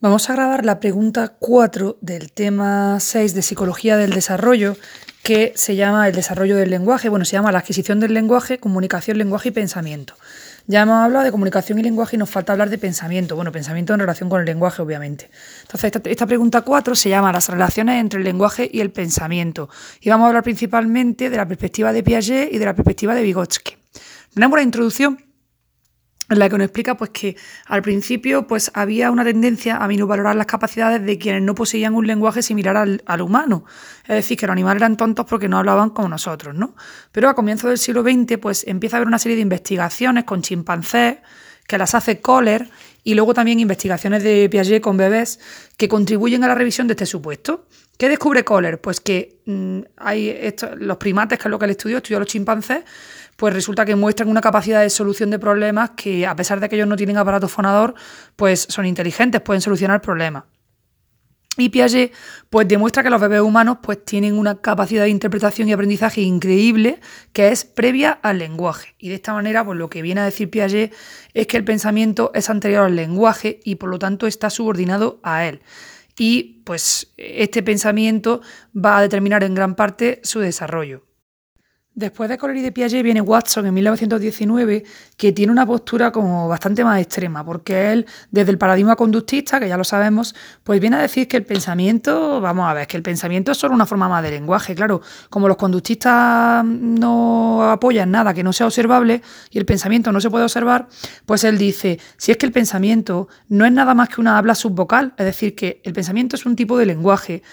Vamos 0.00 0.28
a 0.28 0.34
grabar 0.34 0.64
la 0.66 0.80
pregunta 0.80 1.34
4 1.38 1.96
del 2.02 2.30
tema 2.30 3.00
6 3.00 3.34
de 3.34 3.40
Psicología 3.40 3.96
del 3.96 4.10
Desarrollo, 4.10 4.76
que 5.22 5.54
se 5.56 5.76
llama 5.76 6.06
el 6.06 6.14
desarrollo 6.14 6.56
del 6.56 6.68
lenguaje. 6.68 7.08
Bueno, 7.08 7.24
se 7.24 7.32
llama 7.32 7.50
la 7.52 7.60
adquisición 7.60 8.00
del 8.00 8.12
lenguaje, 8.12 8.58
comunicación, 8.58 9.16
lenguaje 9.16 9.48
y 9.48 9.52
pensamiento. 9.52 10.14
Ya 10.66 10.82
hemos 10.82 10.96
hablado 10.96 11.24
de 11.24 11.30
comunicación 11.30 11.78
y 11.78 11.82
lenguaje 11.82 12.16
y 12.16 12.18
nos 12.18 12.28
falta 12.28 12.52
hablar 12.52 12.68
de 12.68 12.76
pensamiento. 12.76 13.34
Bueno, 13.34 13.50
pensamiento 13.50 13.94
en 13.94 14.00
relación 14.00 14.28
con 14.28 14.40
el 14.40 14.46
lenguaje, 14.46 14.82
obviamente. 14.82 15.30
Entonces, 15.62 15.92
esta, 16.04 16.26
pregunta 16.26 16.60
4 16.60 16.94
se 16.94 17.08
llama 17.08 17.32
las 17.32 17.48
relaciones 17.48 17.98
entre 17.98 18.18
el 18.18 18.24
lenguaje 18.24 18.68
y 18.70 18.80
el 18.80 18.90
pensamiento. 18.90 19.70
Y 20.02 20.10
vamos 20.10 20.26
a 20.26 20.28
hablar 20.28 20.42
principalmente 20.42 21.30
de 21.30 21.36
la 21.38 21.48
perspectiva 21.48 21.94
de 21.94 22.02
Piaget 22.02 22.52
y 22.52 22.58
de 22.58 22.64
la 22.66 22.74
perspectiva 22.74 23.14
de 23.14 23.22
Vygotsky. 23.22 23.76
Tenemos 24.34 24.54
una 24.54 24.62
introducción 24.62 25.18
en 26.30 26.38
la 26.38 26.48
que 26.48 26.56
nos 26.56 26.64
explica 26.66 26.96
pues 26.96 27.10
que 27.10 27.36
al 27.66 27.82
principio 27.82 28.46
pues 28.46 28.70
había 28.74 29.10
una 29.10 29.24
tendencia 29.24 29.76
a 29.76 29.86
valorar 29.86 30.36
las 30.36 30.46
capacidades 30.46 31.04
de 31.04 31.18
quienes 31.18 31.42
no 31.42 31.54
poseían 31.54 31.94
un 31.94 32.06
lenguaje 32.06 32.42
similar 32.42 32.76
al, 32.76 33.20
humano, 33.20 33.64
es 34.04 34.16
decir, 34.16 34.38
que 34.38 34.46
los 34.46 34.52
animales 34.52 34.80
eran 34.80 34.96
tontos 34.96 35.26
porque 35.26 35.48
no 35.48 35.58
hablaban 35.58 35.90
como 35.90 36.08
nosotros, 36.08 36.54
¿no? 36.54 36.74
Pero 37.12 37.28
a 37.28 37.34
comienzos 37.34 37.68
del 37.68 37.78
siglo 37.78 38.02
XX 38.02 38.38
pues 38.38 38.64
empieza 38.66 38.96
a 38.96 38.98
haber 38.98 39.08
una 39.08 39.18
serie 39.18 39.36
de 39.36 39.42
investigaciones 39.42 40.24
con 40.24 40.42
chimpancés 40.42 41.18
que 41.66 41.78
las 41.78 41.94
hace 41.94 42.20
Kohler 42.20 42.68
y 43.04 43.14
luego 43.14 43.34
también 43.34 43.60
investigaciones 43.60 44.22
de 44.22 44.48
Piaget 44.50 44.82
con 44.82 44.96
bebés 44.96 45.38
que 45.76 45.88
contribuyen 45.88 46.42
a 46.42 46.48
la 46.48 46.54
revisión 46.54 46.88
de 46.88 46.94
este 46.94 47.06
supuesto. 47.06 47.66
¿Qué 47.98 48.08
descubre 48.08 48.44
Kohler? 48.44 48.80
Pues 48.80 49.00
que 49.00 49.40
mm, 49.44 49.80
hay 49.98 50.54
los 50.78 50.96
primates, 50.96 51.38
que 51.38 51.46
es 51.46 51.50
lo 51.50 51.58
que 51.58 51.66
él 51.66 51.70
estudió, 51.72 51.98
estudió 51.98 52.18
los 52.18 52.26
chimpancés, 52.26 52.82
pues 53.36 53.52
resulta 53.52 53.84
que 53.84 53.94
muestran 53.94 54.28
una 54.28 54.40
capacidad 54.40 54.80
de 54.80 54.90
solución 54.90 55.30
de 55.30 55.38
problemas 55.38 55.90
que, 55.90 56.26
a 56.26 56.34
pesar 56.34 56.60
de 56.60 56.68
que 56.68 56.76
ellos 56.76 56.88
no 56.88 56.96
tienen 56.96 57.18
aparato 57.18 57.46
fonador, 57.46 57.94
pues 58.36 58.66
son 58.68 58.86
inteligentes, 58.86 59.40
pueden 59.42 59.60
solucionar 59.60 60.00
problemas. 60.00 60.44
Y 61.56 61.68
Piaget 61.68 62.12
pues 62.50 62.66
demuestra 62.66 63.02
que 63.02 63.10
los 63.10 63.20
bebés 63.20 63.40
humanos 63.40 63.78
pues 63.82 64.04
tienen 64.04 64.36
una 64.36 64.56
capacidad 64.60 65.04
de 65.04 65.10
interpretación 65.10 65.68
y 65.68 65.72
aprendizaje 65.72 66.20
increíble 66.20 67.00
que 67.32 67.48
es 67.48 67.64
previa 67.64 68.10
al 68.10 68.38
lenguaje. 68.38 68.94
Y 68.98 69.08
de 69.08 69.16
esta 69.16 69.32
manera 69.32 69.64
pues 69.64 69.78
lo 69.78 69.88
que 69.88 70.02
viene 70.02 70.20
a 70.20 70.24
decir 70.24 70.50
Piaget 70.50 70.92
es 71.32 71.46
que 71.46 71.56
el 71.56 71.64
pensamiento 71.64 72.32
es 72.34 72.50
anterior 72.50 72.84
al 72.84 72.96
lenguaje 72.96 73.60
y 73.64 73.76
por 73.76 73.90
lo 73.90 73.98
tanto 73.98 74.26
está 74.26 74.50
subordinado 74.50 75.20
a 75.22 75.46
él. 75.46 75.60
Y 76.18 76.62
pues 76.64 77.12
este 77.16 77.62
pensamiento 77.62 78.40
va 78.74 78.98
a 78.98 79.02
determinar 79.02 79.44
en 79.44 79.54
gran 79.54 79.74
parte 79.74 80.20
su 80.22 80.40
desarrollo. 80.40 81.02
Después 81.96 82.28
de 82.28 82.36
Kohler 82.38 82.56
y 82.56 82.60
de 82.62 82.72
Piaget 82.72 83.04
viene 83.04 83.20
Watson 83.20 83.66
en 83.66 83.74
1919, 83.74 84.82
que 85.16 85.30
tiene 85.30 85.52
una 85.52 85.64
postura 85.64 86.10
como 86.10 86.48
bastante 86.48 86.82
más 86.82 87.00
extrema, 87.00 87.44
porque 87.44 87.92
él, 87.92 88.06
desde 88.32 88.50
el 88.50 88.58
paradigma 88.58 88.96
conductista, 88.96 89.60
que 89.60 89.68
ya 89.68 89.76
lo 89.76 89.84
sabemos, 89.84 90.34
pues 90.64 90.80
viene 90.80 90.96
a 90.96 90.98
decir 90.98 91.28
que 91.28 91.36
el 91.36 91.44
pensamiento, 91.44 92.40
vamos 92.40 92.68
a 92.68 92.74
ver, 92.74 92.88
que 92.88 92.96
el 92.96 93.04
pensamiento 93.04 93.52
es 93.52 93.58
solo 93.58 93.76
una 93.76 93.86
forma 93.86 94.08
más 94.08 94.24
de 94.24 94.32
lenguaje. 94.32 94.74
Claro, 94.74 95.02
como 95.30 95.46
los 95.46 95.56
conductistas 95.56 96.64
no 96.64 97.70
apoyan 97.70 98.10
nada 98.10 98.34
que 98.34 98.42
no 98.42 98.52
sea 98.52 98.66
observable 98.66 99.22
y 99.50 99.58
el 99.58 99.64
pensamiento 99.64 100.10
no 100.10 100.20
se 100.20 100.30
puede 100.30 100.42
observar, 100.42 100.88
pues 101.26 101.44
él 101.44 101.58
dice, 101.58 102.00
si 102.16 102.32
es 102.32 102.38
que 102.38 102.46
el 102.46 102.52
pensamiento 102.52 103.28
no 103.48 103.66
es 103.66 103.70
nada 103.72 103.94
más 103.94 104.08
que 104.08 104.20
una 104.20 104.36
habla 104.36 104.56
subvocal, 104.56 105.14
es 105.16 105.26
decir, 105.26 105.54
que 105.54 105.80
el 105.84 105.92
pensamiento 105.92 106.34
es 106.34 106.44
un 106.44 106.56
tipo 106.56 106.76
de 106.76 106.86
lenguaje 106.86 107.44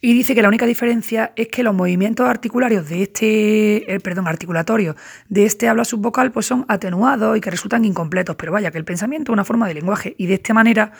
y 0.00 0.12
dice 0.12 0.34
que 0.34 0.42
la 0.42 0.48
única 0.48 0.66
diferencia 0.66 1.32
es 1.36 1.48
que 1.48 1.62
los 1.62 1.74
movimientos 1.74 2.28
articulatorios 2.28 2.88
de 2.88 3.02
este, 3.02 3.94
eh, 3.94 4.00
perdón, 4.00 4.28
articulatorios 4.28 4.96
de 5.28 5.44
este 5.44 5.68
habla 5.68 5.84
subvocal 5.84 6.32
pues 6.32 6.46
son 6.46 6.64
atenuados 6.68 7.36
y 7.36 7.40
que 7.40 7.50
resultan 7.50 7.84
incompletos, 7.84 8.36
pero 8.36 8.52
vaya 8.52 8.70
que 8.70 8.78
el 8.78 8.84
pensamiento 8.84 9.32
es 9.32 9.34
una 9.34 9.44
forma 9.44 9.66
de 9.66 9.74
lenguaje 9.74 10.14
y 10.18 10.26
de 10.26 10.34
esta 10.34 10.52
manera 10.54 10.92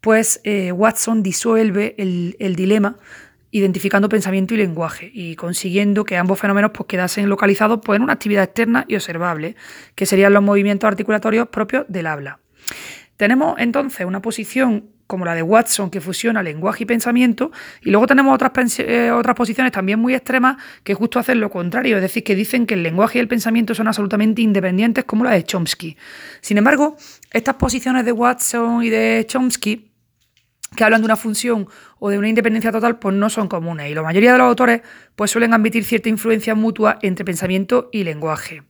pues 0.00 0.40
eh, 0.44 0.72
Watson 0.72 1.22
disuelve 1.22 1.94
el, 1.98 2.56
dilema 2.56 2.96
identificando 3.50 4.08
pensamiento 4.08 4.54
y 4.54 4.58
lenguaje 4.58 5.10
y 5.12 5.34
consiguiendo 5.36 6.04
que 6.04 6.16
ambos 6.16 6.38
fenómenos 6.38 6.70
pues, 6.72 6.86
quedasen 6.86 7.28
localizados 7.28 7.80
pues, 7.84 7.96
en 7.96 8.02
una 8.02 8.12
actividad 8.12 8.44
externa 8.44 8.84
y 8.88 8.94
observable, 8.94 9.56
que 9.94 10.06
serían 10.06 10.34
los 10.34 10.42
movimientos 10.42 10.86
articulatorios 10.86 11.48
propios 11.48 11.84
del 11.88 12.06
habla. 12.06 12.40
Tenemos 13.16 13.58
entonces 13.58 14.06
una 14.06 14.22
posición 14.22 14.90
como 15.08 15.24
la 15.24 15.34
de 15.34 15.42
Watson, 15.42 15.90
que 15.90 16.00
fusiona 16.00 16.42
lenguaje 16.42 16.84
y 16.84 16.86
pensamiento, 16.86 17.50
y 17.82 17.90
luego 17.90 18.06
tenemos 18.06 18.32
otras, 18.32 18.78
eh, 18.78 19.10
otras 19.10 19.34
posiciones 19.34 19.72
también 19.72 19.98
muy 19.98 20.14
extremas 20.14 20.58
que 20.84 20.94
justo 20.94 21.18
hacen 21.18 21.40
lo 21.40 21.50
contrario, 21.50 21.96
es 21.96 22.02
decir, 22.02 22.22
que 22.22 22.36
dicen 22.36 22.66
que 22.66 22.74
el 22.74 22.82
lenguaje 22.82 23.18
y 23.18 23.20
el 23.20 23.26
pensamiento 23.26 23.74
son 23.74 23.88
absolutamente 23.88 24.42
independientes, 24.42 25.04
como 25.04 25.24
la 25.24 25.32
de 25.32 25.42
Chomsky. 25.42 25.96
Sin 26.42 26.58
embargo, 26.58 26.96
estas 27.32 27.56
posiciones 27.56 28.04
de 28.04 28.12
Watson 28.12 28.84
y 28.84 28.90
de 28.90 29.24
Chomsky 29.26 29.90
que 30.76 30.84
hablan 30.84 31.00
de 31.00 31.06
una 31.06 31.16
función 31.16 31.66
o 31.98 32.10
de 32.10 32.18
una 32.18 32.28
independencia 32.28 32.72
total, 32.72 32.98
pues 32.98 33.14
no 33.14 33.30
son 33.30 33.48
comunes. 33.48 33.90
Y 33.90 33.94
la 33.94 34.02
mayoría 34.02 34.32
de 34.32 34.38
los 34.38 34.48
autores 34.48 34.82
pues 35.16 35.30
suelen 35.30 35.52
admitir 35.52 35.84
cierta 35.84 36.08
influencia 36.08 36.54
mutua 36.54 36.98
entre 37.02 37.24
pensamiento 37.24 37.88
y 37.92 38.04
lenguaje. 38.04 38.62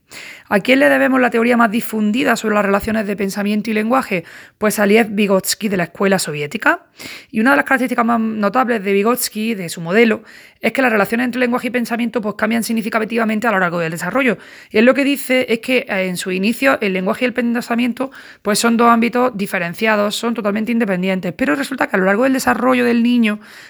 ¿A 0.47 0.59
quién 0.61 0.79
le 0.79 0.89
debemos 0.89 1.21
la 1.21 1.29
teoría 1.29 1.57
más 1.57 1.69
difundida 1.69 2.35
sobre 2.35 2.55
las 2.55 2.65
relaciones 2.65 3.05
de 3.05 3.15
pensamiento 3.15 3.69
y 3.69 3.73
lenguaje? 3.73 4.23
Pues 4.57 4.79
a 4.79 4.87
Liev 4.87 5.09
Vygotsky 5.11 5.69
de 5.69 5.77
la 5.77 5.83
escuela 5.83 6.17
soviética. 6.17 6.87
Y 7.29 7.39
una 7.39 7.51
de 7.51 7.57
las 7.57 7.65
características 7.65 8.03
más 8.03 8.19
notables 8.19 8.83
de 8.83 8.93
Vygotsky, 8.93 9.53
de 9.53 9.69
su 9.69 9.81
modelo, 9.81 10.23
es 10.59 10.73
que 10.73 10.81
las 10.81 10.91
relaciones 10.91 11.25
entre 11.25 11.39
lenguaje 11.39 11.67
y 11.67 11.69
pensamiento 11.69 12.21
pues 12.21 12.33
cambian 12.35 12.63
significativamente 12.63 13.47
a 13.47 13.51
lo 13.51 13.59
largo 13.59 13.77
del 13.77 13.91
desarrollo. 13.91 14.39
Y 14.71 14.79
él 14.79 14.85
lo 14.85 14.95
que 14.95 15.03
dice 15.03 15.45
es 15.49 15.59
que 15.59 15.85
eh, 15.87 16.07
en 16.07 16.17
su 16.17 16.31
inicio 16.31 16.79
el 16.81 16.93
lenguaje 16.93 17.25
y 17.25 17.27
el 17.27 17.33
pensamiento 17.33 18.11
pues 18.41 18.57
son 18.57 18.75
dos 18.75 18.89
ámbitos 18.89 19.37
diferenciados, 19.37 20.15
son 20.15 20.33
totalmente 20.33 20.71
independientes, 20.71 21.33
pero 21.33 21.55
resulta 21.55 21.87
que 21.87 21.95
a 21.95 21.99
lo 21.99 22.05
largo 22.05 22.23
del 22.23 22.33
desarrollo 22.33 22.85
del 22.85 23.03
niño 23.03 23.18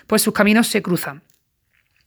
pues 0.08 0.22
sus 0.22 0.34
caminos 0.34 0.68
se 0.68 0.82
cruzan. 0.82 1.22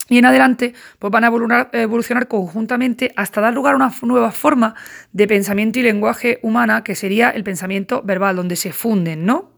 Y 0.08 0.19
en 0.19 0.26
adelante, 0.26 0.75
pues 0.98 1.10
van 1.10 1.25
a 1.25 1.28
evolucionar, 1.72 2.26
conjuntamente 2.26 3.12
hasta 3.16 3.41
dar 3.41 3.54
lugar 3.54 3.75
a 3.75 3.76
una 3.76 3.94
nueva 4.03 4.32
forma 4.32 4.75
de 5.12 5.28
pensamiento 5.28 5.78
y 5.78 5.82
lenguaje 5.82 6.41
humana, 6.42 6.82
que 6.82 6.97
sería 6.97 7.31
el 7.31 7.44
pensamiento 7.44 8.02
verbal, 8.02 8.36
donde 8.36 8.56
se 8.56 8.72
funden, 8.72 9.25
¿no? 9.25 9.52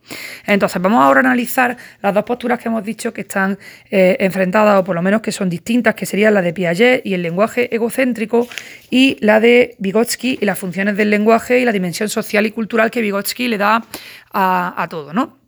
Entonces, 0.47 0.81
vamos 0.83 1.03
ahora 1.03 1.21
a 1.21 1.25
analizar 1.25 1.77
las 2.03 2.13
dos 2.13 2.25
posturas 2.25 2.61
que 2.61 2.69
hemos 2.69 2.85
dicho 2.85 3.13
que 3.15 3.23
están 3.23 3.59
eh, 3.91 4.17
enfrentadas, 4.21 4.79
o 4.81 4.85
por 4.85 4.95
lo 4.95 5.03
menos 5.03 5.23
que 5.23 5.33
son 5.33 5.49
distintas, 5.49 5.95
que 5.95 6.07
serían 6.07 6.35
la 6.35 6.43
de 6.43 6.53
Piaget 6.53 7.05
y 7.05 7.15
el 7.15 7.23
lenguaje 7.23 7.75
egocéntrico, 7.75 8.47
y 8.91 9.17
la 9.21 9.41
de 9.41 9.75
Vygotsky 9.79 10.39
y 10.41 10.45
las 10.45 10.59
funciones 10.59 10.97
del 10.97 11.09
lenguaje 11.11 11.59
y 11.59 11.65
la 11.65 11.73
dimensión 11.73 12.11
social 12.11 12.47
y 12.47 12.53
cultural 12.53 12.91
que 12.91 13.01
Vygotsky 13.01 13.49
le 13.49 13.57
da 13.59 13.83
a, 14.31 14.75
a 14.81 14.89
todo, 14.89 15.15
¿no? 15.15 15.44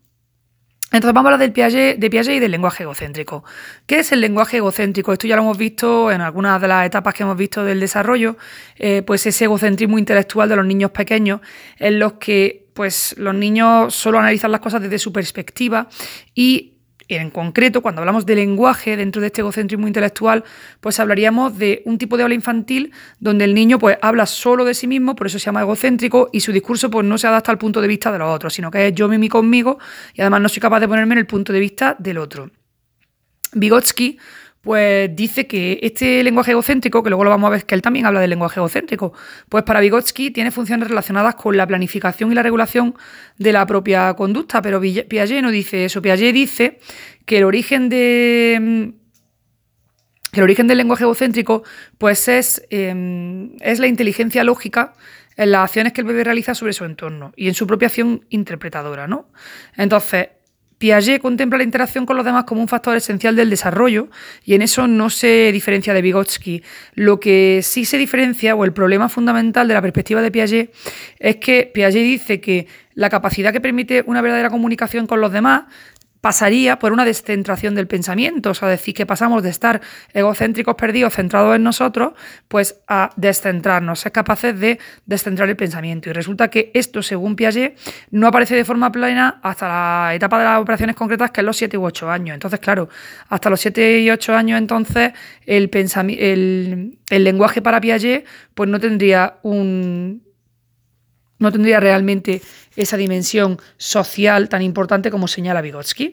Entonces 0.93 1.15
vamos 1.15 1.31
a 1.31 1.35
hablar 1.35 1.41
del 1.41 1.53
Piaget, 1.53 1.99
de 1.99 2.11
Piaget 2.11 2.37
y 2.37 2.39
del 2.39 2.53
lenguaje 2.53 2.85
egocéntrico. 2.85 3.45
¿Qué 3.87 3.99
es 3.99 4.13
el 4.13 4.21
lenguaje 4.21 4.59
egocéntrico? 4.59 5.13
Esto 5.13 5.27
ya 5.27 5.35
lo 5.35 5.43
hemos 5.43 5.59
visto 5.59 6.13
en 6.13 6.21
algunas 6.21 6.61
de 6.61 6.69
las 6.69 6.87
etapas 6.87 7.13
que 7.13 7.25
hemos 7.25 7.37
visto 7.37 7.65
del 7.65 7.81
desarrollo, 7.81 8.37
eh, 8.77 9.03
pues 9.05 9.27
ese 9.27 9.45
egocentrismo 9.45 9.99
intelectual 9.99 10.49
de 10.49 10.57
los 10.57 10.65
niños 10.65 10.93
pequeños, 10.93 11.41
en 11.79 11.99
los 11.99 12.15
que 12.15 12.69
pues, 12.73 13.17
los 13.19 13.35
niños 13.35 13.95
solo 13.95 14.21
analizan 14.21 14.53
las 14.53 14.61
cosas 14.61 14.81
desde 14.81 15.01
su 15.01 15.13
perspectiva 15.13 15.89
y 16.35 16.76
en 17.09 17.31
concreto, 17.31 17.83
cuando 17.83 18.01
hablamos 18.01 18.27
de 18.27 18.35
lenguaje 18.35 18.97
dentro 18.97 19.21
de 19.21 19.29
este 19.29 19.41
egocentrismo 19.41 19.87
intelectual, 19.87 20.45
pues 20.81 20.99
hablaríamos 20.99 21.57
de 21.57 21.83
un 21.85 21.99
tipo 21.99 22.17
de 22.17 22.25
habla 22.25 22.35
infantil 22.35 22.93
donde 23.21 23.45
el 23.45 23.55
niño 23.55 23.79
pues 23.79 23.99
habla 24.03 24.27
solo 24.27 24.65
de 24.65 24.75
sí 24.75 24.87
mismo, 24.87 25.15
por 25.15 25.29
eso 25.29 25.39
se 25.39 25.45
llama 25.47 25.61
egocéntrico, 25.61 26.29
y 26.33 26.41
su 26.41 26.53
discurso 26.53 26.91
pues 26.91 27.07
no 27.07 27.19
se 27.19 27.27
adapta 27.27 27.53
al 27.53 27.59
punto 27.59 27.81
de 27.81 27.89
vista 27.89 28.11
de 28.11 28.19
los 28.19 28.35
otros, 28.35 28.55
sino 28.55 28.71
que 28.71 28.89
es 28.89 28.95
yo, 28.95 29.09
mí, 29.09 29.29
conmigo, 29.29 29.79
y 30.15 30.21
además 30.21 30.41
no 30.41 30.49
soy 30.49 30.61
capaz 30.61 30.81
de 30.81 30.89
ponerme 30.89 31.15
en 31.15 31.19
el 31.19 31.27
punto 31.27 31.53
de 31.53 31.61
vista 31.61 31.97
del 31.99 32.19
otro. 32.19 32.51
Vygotsky 33.53 34.19
pues 34.67 35.15
dice 35.15 35.47
que 35.47 35.79
este 35.81 36.25
lenguaje 36.25 36.51
egocéntrico, 36.51 37.01
que 37.05 37.09
luego 37.09 37.23
lo 37.23 37.31
vamos 37.31 37.47
a 37.47 37.51
ver 37.51 37.67
que 37.67 37.77
él 37.77 37.83
también 37.83 38.05
habla 38.05 38.19
del 38.19 38.31
lenguaje 38.31 38.59
egocéntrico, 38.59 39.13
pues 39.49 39.63
para 39.63 39.79
Vygotsky 39.79 40.33
tiene 40.33 40.51
funciones 40.51 40.89
relacionadas 40.89 41.37
con 41.37 41.57
la 41.57 41.69
planificación 41.69 42.33
y 42.33 42.35
la 42.35 42.43
regulación 42.43 42.97
de 43.39 43.53
la 43.53 43.65
propia 43.65 44.13
conducta, 44.15 44.63
pero 44.63 44.81
Piaget 44.81 45.41
no 45.41 45.53
dice 45.53 45.85
eso. 45.85 46.03
Piaget 46.03 46.35
dice 46.35 46.81
que 47.27 47.39
el 47.39 47.45
origen 47.45 47.89
de 47.89 48.93
el 50.33 50.43
origen 50.43 50.67
del 50.67 50.79
lenguaje 50.79 51.05
egocéntrico 51.05 51.63
pues 51.97 52.27
es, 52.27 52.61
em, 52.71 53.53
es 53.61 53.79
la 53.79 53.87
inteligencia 53.87 54.43
lógica 54.43 54.95
en 55.37 55.53
las 55.53 55.63
acciones 55.63 55.93
que 55.93 56.01
el 56.01 56.09
bebé 56.09 56.25
realiza 56.25 56.57
sobre 56.57 56.73
su 56.73 56.85
entorno 56.85 57.33
y 57.37 57.47
en 57.47 57.55
su 57.55 57.69
propia 57.69 57.87
acción 57.87 58.25
interpretadora, 58.31 59.07
¿no? 59.07 59.29
Entonces, 59.77 60.31
Piaget 60.79 61.23
contempla 61.23 61.57
la 61.57 61.65
interacción 61.65 62.05
con 62.05 62.17
los 62.17 62.27
demás 62.27 62.45
como 62.45 62.61
un 62.61 62.69
factor 62.69 62.97
esencial 62.97 63.35
del 63.35 63.49
desarrollo 63.49 64.09
y 64.45 64.55
en 64.55 64.63
eso 64.63 64.87
no 64.87 65.09
se 65.09 65.51
diferencia 65.53 65.95
de 65.95 66.03
Vygotsky. 66.03 66.63
Lo 66.95 67.19
que 67.19 67.61
sí 67.63 67.87
se 67.87 67.97
diferencia, 67.97 68.55
o 68.55 68.65
el 68.65 68.73
problema 68.73 69.09
fundamental 69.09 69.69
de 69.69 69.75
la 69.75 69.81
perspectiva 69.81 70.21
de 70.21 70.31
Piaget, 70.31 70.75
es 71.19 71.37
que 71.37 71.71
Piaget 71.73 72.03
dice 72.03 72.41
que 72.41 72.67
la 72.95 73.11
capacidad 73.11 73.53
que 73.53 73.61
permite 73.61 74.03
una 74.07 74.23
verdadera 74.23 74.51
comunicación 74.51 75.07
con 75.07 75.21
los 75.21 75.33
demás 75.33 75.65
pasaría 76.27 76.77
por 76.81 76.93
una 76.93 77.05
descentración 77.05 77.77
del 77.77 77.87
pensamiento, 77.87 78.51
o 78.51 78.55
sea, 78.55 78.67
decir 78.67 78.95
que 78.95 79.07
pasamos 79.07 79.45
de 79.45 79.51
estar 79.51 79.81
egocéntricos 80.13 80.75
perdidos, 80.75 81.15
centrados 81.15 81.55
en 81.55 81.63
nosotros, 81.63 82.15
pues 82.49 82.81
a 82.89 83.11
descentrarnos, 83.15 84.01
ser 84.01 84.11
capaces 84.11 84.59
de 84.59 84.81
descentrar 85.05 85.49
el 85.49 85.55
pensamiento. 85.55 86.11
Y 86.11 86.13
resulta 86.13 86.49
que 86.49 86.73
esto, 86.75 87.01
según 87.01 87.37
Piaget, 87.37 87.79
no 88.11 88.27
aparece 88.27 88.57
de 88.57 88.65
forma 88.65 88.91
plena 88.91 89.39
hasta 89.41 89.69
la 89.69 90.15
etapa 90.17 90.41
de 90.41 90.47
las 90.47 90.61
operaciones 90.61 90.97
concretas, 90.97 91.31
que 91.31 91.43
es 91.43 91.45
los 91.45 91.57
7 91.59 91.79
u 91.79 91.85
8 91.85 92.11
años. 92.11 92.35
Entonces, 92.35 92.59
claro, 92.59 92.89
hasta 93.29 93.49
los 93.49 93.61
7 93.61 94.01
y 94.01 94.11
8 94.11 94.35
años, 94.35 94.59
entonces, 94.59 95.13
el, 95.47 95.71
el, 95.73 96.99
el 97.09 97.23
lenguaje 97.23 97.63
para 97.63 97.81
Piaget, 97.81 98.27
pues 98.53 98.69
no 98.69 98.81
tendría 98.81 99.39
un, 99.45 100.26
no 101.39 101.53
tendría 101.53 101.81
realmente 101.81 102.43
esa 102.77 102.97
dimensión 102.97 103.59
social 103.77 104.49
tan 104.49 104.63
importante 104.63 105.11
como 105.11 105.29
señala 105.29 105.63
Vygotsky. 105.63 106.13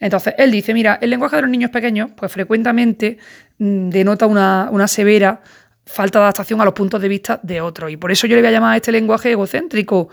Entonces, 0.00 0.34
él 0.38 0.50
dice, 0.50 0.74
mira, 0.74 0.98
el 1.00 1.10
lenguaje 1.10 1.36
de 1.36 1.42
los 1.42 1.50
niños 1.50 1.70
pequeños, 1.70 2.10
pues 2.16 2.32
frecuentemente 2.32 3.18
mm, 3.58 3.88
denota 3.90 4.26
una, 4.26 4.68
una 4.70 4.88
severa 4.88 5.40
falta 5.84 6.18
de 6.18 6.24
adaptación 6.24 6.60
a 6.60 6.64
los 6.64 6.74
puntos 6.74 7.00
de 7.00 7.08
vista 7.08 7.40
de 7.42 7.60
otros. 7.60 7.90
Y 7.90 7.96
por 7.96 8.10
eso 8.10 8.26
yo 8.26 8.34
le 8.34 8.42
voy 8.42 8.48
a 8.48 8.52
llamar 8.52 8.74
a 8.74 8.76
este 8.76 8.92
lenguaje 8.92 9.30
egocéntrico. 9.30 10.08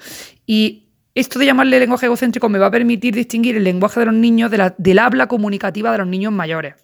Y 0.46 0.84
esto 1.16 1.40
de 1.40 1.48
llamarle 1.48 1.80
lenguaje 1.80 2.06
egocéntrico 2.06 2.48
me 2.50 2.60
va 2.60 2.68
a 2.68 2.72
permitir 2.72 3.14
distinguir 3.14 3.58
el 3.58 3.64
lenguaje 3.64 4.00
de 4.00 4.06
los 4.06 4.16
niños 4.16 4.52
del 4.52 5.00
habla 5.00 5.28
comunicativa 5.28 5.92
de 5.92 5.98
los 5.98 6.08
niños 6.08 6.32
mayores. 6.32 6.76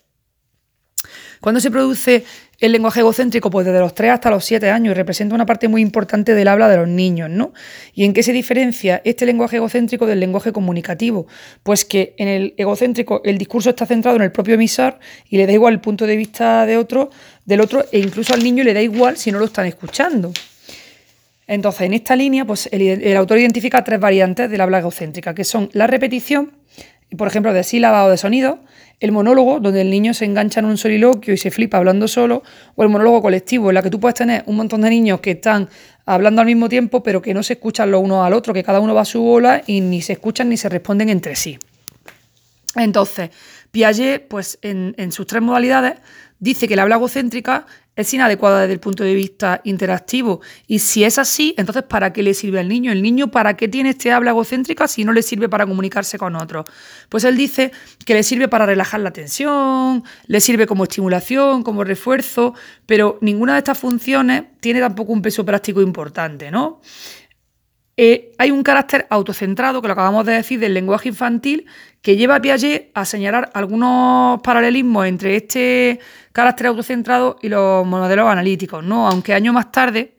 Cuando 1.39 1.61
se 1.61 1.71
produce 1.71 2.25
el 2.59 2.71
lenguaje 2.71 2.99
egocéntrico? 2.99 3.49
Pues 3.49 3.65
desde 3.65 3.79
los 3.79 3.95
3 3.95 4.11
hasta 4.11 4.29
los 4.29 4.43
7 4.45 4.69
años 4.69 4.95
representa 4.95 5.35
una 5.35 5.45
parte 5.45 5.67
muy 5.67 5.81
importante 5.81 6.33
del 6.35 6.47
habla 6.47 6.67
de 6.67 6.77
los 6.77 6.87
niños, 6.87 7.29
¿no? 7.29 7.53
¿Y 7.93 8.05
en 8.05 8.13
qué 8.13 8.23
se 8.23 8.33
diferencia 8.33 9.01
este 9.05 9.25
lenguaje 9.25 9.57
egocéntrico 9.57 10.05
del 10.05 10.19
lenguaje 10.19 10.51
comunicativo? 10.51 11.27
Pues 11.63 11.85
que 11.85 12.13
en 12.17 12.27
el 12.27 12.53
egocéntrico 12.57 13.21
el 13.23 13.37
discurso 13.37 13.69
está 13.69 13.85
centrado 13.85 14.17
en 14.17 14.23
el 14.23 14.31
propio 14.31 14.55
emisor 14.55 14.99
y 15.29 15.37
le 15.37 15.47
da 15.47 15.53
igual 15.53 15.73
el 15.73 15.81
punto 15.81 16.05
de 16.05 16.15
vista 16.15 16.65
de 16.65 16.77
otro, 16.77 17.09
del 17.45 17.61
otro 17.61 17.85
e 17.91 17.99
incluso 17.99 18.33
al 18.33 18.43
niño 18.43 18.63
le 18.63 18.73
da 18.73 18.81
igual 18.81 19.17
si 19.17 19.31
no 19.31 19.39
lo 19.39 19.45
están 19.45 19.65
escuchando. 19.65 20.31
Entonces, 21.49 21.81
en 21.81 21.93
esta 21.93 22.15
línea, 22.15 22.45
pues 22.45 22.69
el, 22.71 23.17
autor 23.17 23.39
identifica 23.39 23.83
tres 23.83 23.99
variantes 23.99 24.51
del 24.51 24.61
habla 24.61 24.77
egocéntrica, 24.77 25.33
que 25.33 25.43
son 25.43 25.67
la 25.73 25.87
repetición, 25.87 26.51
por 27.17 27.27
ejemplo, 27.27 27.53
de 27.53 27.63
sílaba 27.63 28.05
o 28.05 28.09
de 28.11 28.17
sonido, 28.17 28.59
el 28.99 29.11
monólogo, 29.11 29.59
donde 29.59 29.81
el 29.81 29.89
niño 29.89 30.13
se 30.13 30.25
engancha 30.25 30.59
en 30.59 30.65
un 30.65 30.77
soliloquio 30.77 31.33
y 31.33 31.37
se 31.37 31.51
flipa 31.51 31.77
hablando 31.77 32.07
solo, 32.07 32.43
o 32.75 32.83
el 32.83 32.89
monólogo 32.89 33.21
colectivo, 33.21 33.69
en 33.69 33.75
la 33.75 33.81
que 33.81 33.89
tú 33.89 33.99
puedes 33.99 34.15
tener 34.15 34.43
un 34.45 34.57
montón 34.57 34.81
de 34.81 34.89
niños 34.89 35.21
que 35.21 35.31
están 35.31 35.69
hablando 36.05 36.41
al 36.41 36.47
mismo 36.47 36.69
tiempo, 36.69 37.01
pero 37.01 37.21
que 37.21 37.33
no 37.33 37.43
se 37.43 37.53
escuchan 37.53 37.91
los 37.91 38.01
unos 38.01 38.25
al 38.25 38.33
otro, 38.33 38.53
que 38.53 38.63
cada 38.63 38.79
uno 38.79 38.93
va 38.93 39.01
a 39.01 39.05
su 39.05 39.21
bola 39.21 39.61
y 39.65 39.81
ni 39.81 40.01
se 40.01 40.13
escuchan 40.13 40.49
ni 40.49 40.57
se 40.57 40.67
responden 40.67 41.09
entre 41.09 41.35
sí. 41.35 41.57
Entonces, 42.75 43.29
Piaget, 43.71 44.27
pues 44.27 44.59
en, 44.61 44.95
en 44.97 45.11
sus 45.11 45.27
tres 45.27 45.41
modalidades, 45.41 45.93
dice 46.39 46.67
que 46.67 46.75
la 46.75 46.83
habla 46.83 46.95
egocéntrica 46.95 47.65
es 47.95 48.13
inadecuada 48.13 48.61
desde 48.61 48.73
el 48.73 48.79
punto 48.79 49.03
de 49.03 49.13
vista 49.13 49.59
interactivo. 49.65 50.39
Y 50.67 50.79
si 50.79 51.03
es 51.03 51.19
así, 51.19 51.53
entonces 51.57 51.83
¿para 51.83 52.13
qué 52.13 52.23
le 52.23 52.33
sirve 52.33 52.59
al 52.59 52.69
niño? 52.69 52.93
¿El 52.93 53.01
niño 53.01 53.29
para 53.29 53.57
qué 53.57 53.67
tiene 53.67 53.89
este 53.89 54.13
habla 54.13 54.31
egocéntrica 54.31 54.87
si 54.87 55.03
no 55.03 55.11
le 55.11 55.21
sirve 55.21 55.49
para 55.49 55.65
comunicarse 55.65 56.17
con 56.17 56.37
otros? 56.37 56.65
Pues 57.09 57.25
él 57.25 57.35
dice 57.35 57.71
que 58.05 58.13
le 58.13 58.23
sirve 58.23 58.47
para 58.47 58.65
relajar 58.65 59.01
la 59.01 59.11
tensión, 59.11 60.03
le 60.27 60.39
sirve 60.39 60.65
como 60.65 60.83
estimulación, 60.83 61.61
como 61.61 61.83
refuerzo, 61.83 62.53
pero 62.85 63.17
ninguna 63.19 63.53
de 63.53 63.59
estas 63.59 63.77
funciones 63.77 64.43
tiene 64.61 64.79
tampoco 64.79 65.11
un 65.11 65.21
peso 65.21 65.45
práctico 65.45 65.81
importante, 65.81 66.51
¿no? 66.51 66.79
Eh, 68.01 68.31
hay 68.37 68.49
un 68.49 68.63
carácter 68.63 69.07
autocentrado, 69.09 69.81
que 69.81 69.89
lo 69.89 69.91
acabamos 69.91 70.25
de 70.25 70.31
decir, 70.31 70.57
del 70.57 70.73
lenguaje 70.73 71.09
infantil, 71.09 71.65
que 72.01 72.15
lleva 72.15 72.35
a 72.35 72.41
Piaget 72.41 72.91
a 72.93 73.03
señalar 73.03 73.49
algunos 73.53 74.41
paralelismos 74.41 75.05
entre 75.05 75.35
este 75.35 75.99
carácter 76.31 76.67
autocentrado 76.67 77.35
y 77.41 77.49
los 77.49 77.85
modelos 77.85 78.29
analíticos, 78.29 78.85
¿no? 78.85 79.05
Aunque 79.05 79.33
años 79.33 79.53
más 79.53 79.73
tarde, 79.73 80.13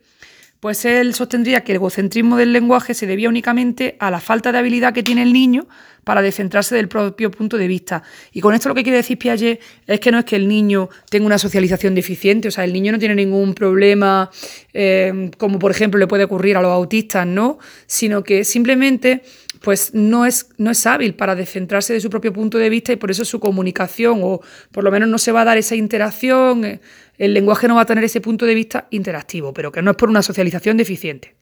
pues 0.60 0.84
él 0.84 1.14
sostendría 1.14 1.64
que 1.64 1.72
el 1.72 1.76
egocentrismo 1.76 2.36
del 2.36 2.52
lenguaje 2.52 2.92
se 2.92 3.06
debía 3.06 3.30
únicamente 3.30 3.96
a 3.98 4.10
la 4.10 4.20
falta 4.20 4.52
de 4.52 4.58
habilidad 4.58 4.92
que 4.92 5.02
tiene 5.02 5.22
el 5.22 5.32
niño 5.32 5.66
para 6.04 6.22
descentrarse 6.22 6.74
del 6.74 6.88
propio 6.88 7.30
punto 7.30 7.56
de 7.56 7.66
vista. 7.66 8.02
Y 8.32 8.40
con 8.40 8.54
esto 8.54 8.68
lo 8.68 8.74
que 8.74 8.82
quiere 8.82 8.98
decir 8.98 9.18
Piaget 9.18 9.60
es 9.86 10.00
que 10.00 10.12
no 10.12 10.18
es 10.18 10.24
que 10.24 10.36
el 10.36 10.48
niño 10.48 10.88
tenga 11.08 11.26
una 11.26 11.38
socialización 11.38 11.94
deficiente, 11.94 12.48
o 12.48 12.50
sea, 12.50 12.64
el 12.64 12.72
niño 12.72 12.92
no 12.92 12.98
tiene 12.98 13.14
ningún 13.14 13.54
problema, 13.54 14.30
eh, 14.72 15.30
como 15.38 15.58
por 15.58 15.70
ejemplo 15.70 15.98
le 15.98 16.06
puede 16.06 16.24
ocurrir 16.24 16.56
a 16.56 16.62
los 16.62 16.72
autistas, 16.72 17.26
¿no? 17.26 17.58
Sino 17.86 18.22
que 18.22 18.44
simplemente 18.44 19.22
pues 19.60 19.94
no 19.94 20.26
es, 20.26 20.48
no 20.56 20.70
es 20.70 20.86
hábil 20.86 21.14
para 21.14 21.34
descentrarse 21.34 21.92
de 21.92 22.00
su 22.00 22.10
propio 22.10 22.32
punto 22.32 22.58
de 22.58 22.70
vista 22.70 22.92
y 22.92 22.96
por 22.96 23.10
eso 23.10 23.24
su 23.24 23.40
comunicación, 23.40 24.20
o 24.22 24.40
por 24.72 24.84
lo 24.84 24.90
menos 24.90 25.08
no 25.08 25.18
se 25.18 25.32
va 25.32 25.42
a 25.42 25.44
dar 25.44 25.58
esa 25.58 25.76
interacción, 25.76 26.64
eh, 26.64 26.80
el 27.18 27.34
lenguaje 27.34 27.68
no 27.68 27.74
va 27.74 27.82
a 27.82 27.86
tener 27.86 28.02
ese 28.04 28.20
punto 28.20 28.46
de 28.46 28.54
vista 28.54 28.88
interactivo, 28.90 29.52
pero 29.52 29.70
que 29.70 29.82
no 29.82 29.90
es 29.90 29.96
por 29.96 30.08
una 30.08 30.22
socialización 30.22 30.76
deficiente. 30.76 31.36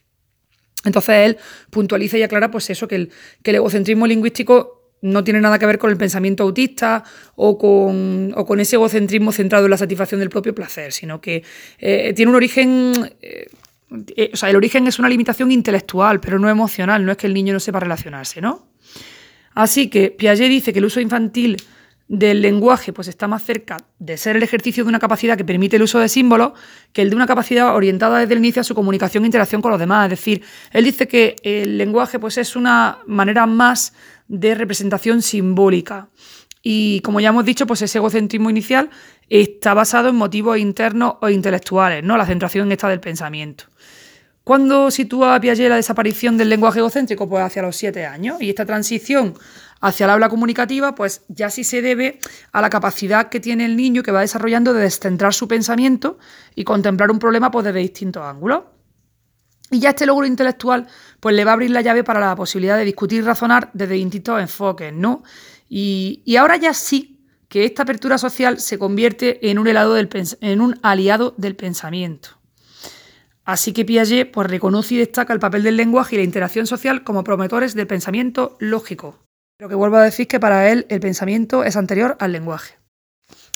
Entonces 0.85 1.15
él 1.27 1.39
puntualiza 1.71 2.19
y 2.19 2.23
aclara 2.23 2.51
pues 2.51 2.71
eso, 2.71 2.89
que 2.89 2.97
el, 2.97 3.11
egocentrismo 3.45 4.07
lingüístico 4.07 4.93
no 5.01 5.23
tiene 5.23 5.41
nada 5.41 5.59
que 5.61 5.67
ver 5.67 5.79
con 5.79 5.91
el 5.91 5.97
pensamiento 5.97 6.43
autista 6.43 7.05
o 7.37 7.57
con, 7.57 8.33
o 8.35 8.45
con 8.45 8.59
ese 8.59 8.77
egocentrismo 8.77 9.31
centrado 9.31 9.67
en 9.67 9.71
la 9.71 9.77
satisfacción 9.77 10.19
del 10.19 10.29
propio 10.29 10.55
placer, 10.55 10.93
sino 10.93 11.21
que 11.21 11.45
eh, 11.79 12.13
tiene 12.15 12.31
un 12.31 12.37
origen 12.37 12.93
eh, 13.23 13.47
eh, 14.17 14.31
o 14.33 14.37
sea, 14.37 14.51
el 14.51 14.57
origen 14.57 14.87
es 14.87 14.99
una 14.99 15.09
limitación 15.09 15.51
intelectual, 15.51 16.21
pero 16.21 16.39
no 16.39 16.49
emocional, 16.49 17.05
no 17.05 17.13
es 17.13 17.19
que 17.19 17.27
el 17.27 17.35
niño 17.35 17.53
no 17.53 17.61
sepa 17.61 17.81
relacionarse, 17.81 18.41
¿no? 18.41 18.69
Así 19.55 19.89
que 19.89 20.11
Piaget 20.11 20.49
dice 20.49 20.73
que 20.73 20.79
el 20.79 20.85
uso 20.85 21.01
infantil 21.01 21.57
del 22.09 22.41
lenguaje 22.41 22.93
pues 22.93 23.07
está 23.09 23.29
más 23.29 23.45
cerca 23.45 23.77
de 23.99 24.17
ser 24.17 24.37
el 24.37 24.43
ejercicio 24.43 24.83
de 24.83 24.89
una 24.89 24.99
capacidad 24.99 25.37
que 25.37 25.45
permite 25.45 25.77
el 25.77 25.83
uso 25.83 25.99
de 25.99 26.09
símbolos 26.09 26.53
que 26.93 27.03
el 27.03 27.11
de 27.11 27.17
una 27.17 27.27
capacidad 27.27 27.75
orientada 27.75 28.19
desde 28.19 28.33
el 28.33 28.39
inicio 28.39 28.61
a 28.61 28.65
su 28.65 28.75
comunicación 28.75 29.25
e 29.25 29.27
interacción 29.27 29.61
con 29.61 29.71
los 29.71 29.81
demás. 29.81 30.07
Es 30.07 30.19
decir, 30.19 30.43
él 30.73 30.85
dice 30.85 31.07
que 31.07 31.37
el 31.43 31.77
lenguaje 31.77 32.19
pues 32.19 32.39
es 32.39 32.57
una 32.57 32.99
manera 33.07 33.47
más 33.47 33.93
de 34.27 34.55
representación 34.55 35.21
simbólica. 35.21 36.09
Y 36.63 37.01
como 37.01 37.21
ya 37.21 37.29
hemos 37.29 37.45
dicho, 37.45 37.67
pues 37.67 37.83
ese 37.83 37.99
egocentrismo 37.99 38.51
inicial 38.51 38.91
está 39.29 39.75
basado 39.75 40.09
en 40.09 40.17
motivos 40.17 40.59
internos 40.59 41.15
o 41.21 41.29
intelectuales, 41.29 42.03
¿no? 42.03 42.17
La 42.17 42.27
centración 42.27 42.73
esta 42.73 42.89
del 42.89 43.01
pensamiento. 43.01 43.65
¿Cuándo 44.49 44.91
sitúa 44.91 45.39
Piaget 45.39 45.69
la 45.69 45.77
desaparición 45.77 46.39
del 46.39 46.49
lenguaje 46.49 46.79
egocéntrico? 46.79 47.29
Pues 47.29 47.45
hacia 47.45 47.61
los 47.61 47.77
siete 47.77 48.07
años. 48.07 48.41
Y 48.41 48.49
esta 48.49 48.65
transición 48.65 49.35
hacia 49.83 50.05
el 50.07 50.11
habla 50.11 50.31
comunicativa, 50.31 50.95
pues 50.95 51.21
ya 51.29 51.51
sí 51.51 51.65
se 51.65 51.83
debe 51.83 52.19
a 52.53 52.63
la 52.63 52.71
capacidad 52.71 53.29
que 53.29 53.41
tiene 53.41 53.67
el 53.67 53.77
niño 53.77 54.03
que 54.03 54.11
va 54.11 54.23
desarrollando 54.23 54.73
de 54.73 54.81
descentrar 54.81 55.35
su 55.35 55.49
pensamiento 55.49 56.19
y 56.55 56.65
contemplar 56.65 57.11
un 57.11 57.19
problema 57.19 57.51
pues, 57.51 57.67
desde 57.67 57.81
distintos 57.81 58.23
ángulos. 58.23 58.63
Y 59.71 59.81
ya 59.81 59.91
este 59.91 60.07
logro 60.07 60.25
intelectual 60.25 60.87
pues, 61.21 61.37
le 61.37 61.45
va 61.45 61.51
a 61.51 61.55
abrir 61.55 61.71
la 61.71 61.83
llave 61.83 62.03
para 62.03 62.19
la 62.19 62.35
posibilidad 62.35 62.79
de 62.79 62.87
discutir 62.87 63.19
y 63.19 63.27
razonar 63.27 63.69
desde 63.75 63.97
distintos 63.97 64.41
enfoques, 64.41 64.95
¿no? 64.95 65.25
Y, 65.69 66.23
y 66.25 66.37
ahora 66.37 66.57
ya 66.57 66.73
sí 66.73 67.21
que 67.51 67.67
esta 67.67 67.83
apertura 67.83 68.17
social 68.17 68.59
se 68.61 68.79
convierte 68.79 69.51
en 69.51 69.59
un, 69.59 69.67
del, 69.67 70.09
en 70.41 70.63
un 70.63 70.81
aliado 70.83 71.35
del 71.37 71.55
pensamiento. 71.55 72.38
Así 73.49 73.73
que 73.73 73.87
Piaget 73.87 74.31
pues, 74.31 74.47
reconoce 74.47 74.95
y 74.95 74.99
destaca 74.99 75.33
el 75.33 75.41
papel 75.41 75.63
del 75.63 75.79
lenguaje 75.79 76.15
y 76.15 76.19
la 76.19 76.25
interacción 76.25 76.67
social 76.67 77.03
como 77.03 77.25
promotores 77.25 77.75
del 77.75 77.87
pensamiento 77.87 78.59
lógico. 78.61 79.21
Pero 79.57 79.71
que 79.71 79.75
vuelvo 79.75 79.97
a 79.97 80.03
decir 80.03 80.29
que 80.29 80.39
para 80.39 80.71
él 80.71 80.85
el 80.91 81.01
pensamiento 81.01 81.65
es 81.65 81.75
anterior 81.75 82.15
al 82.21 82.33
lenguaje. 82.33 82.75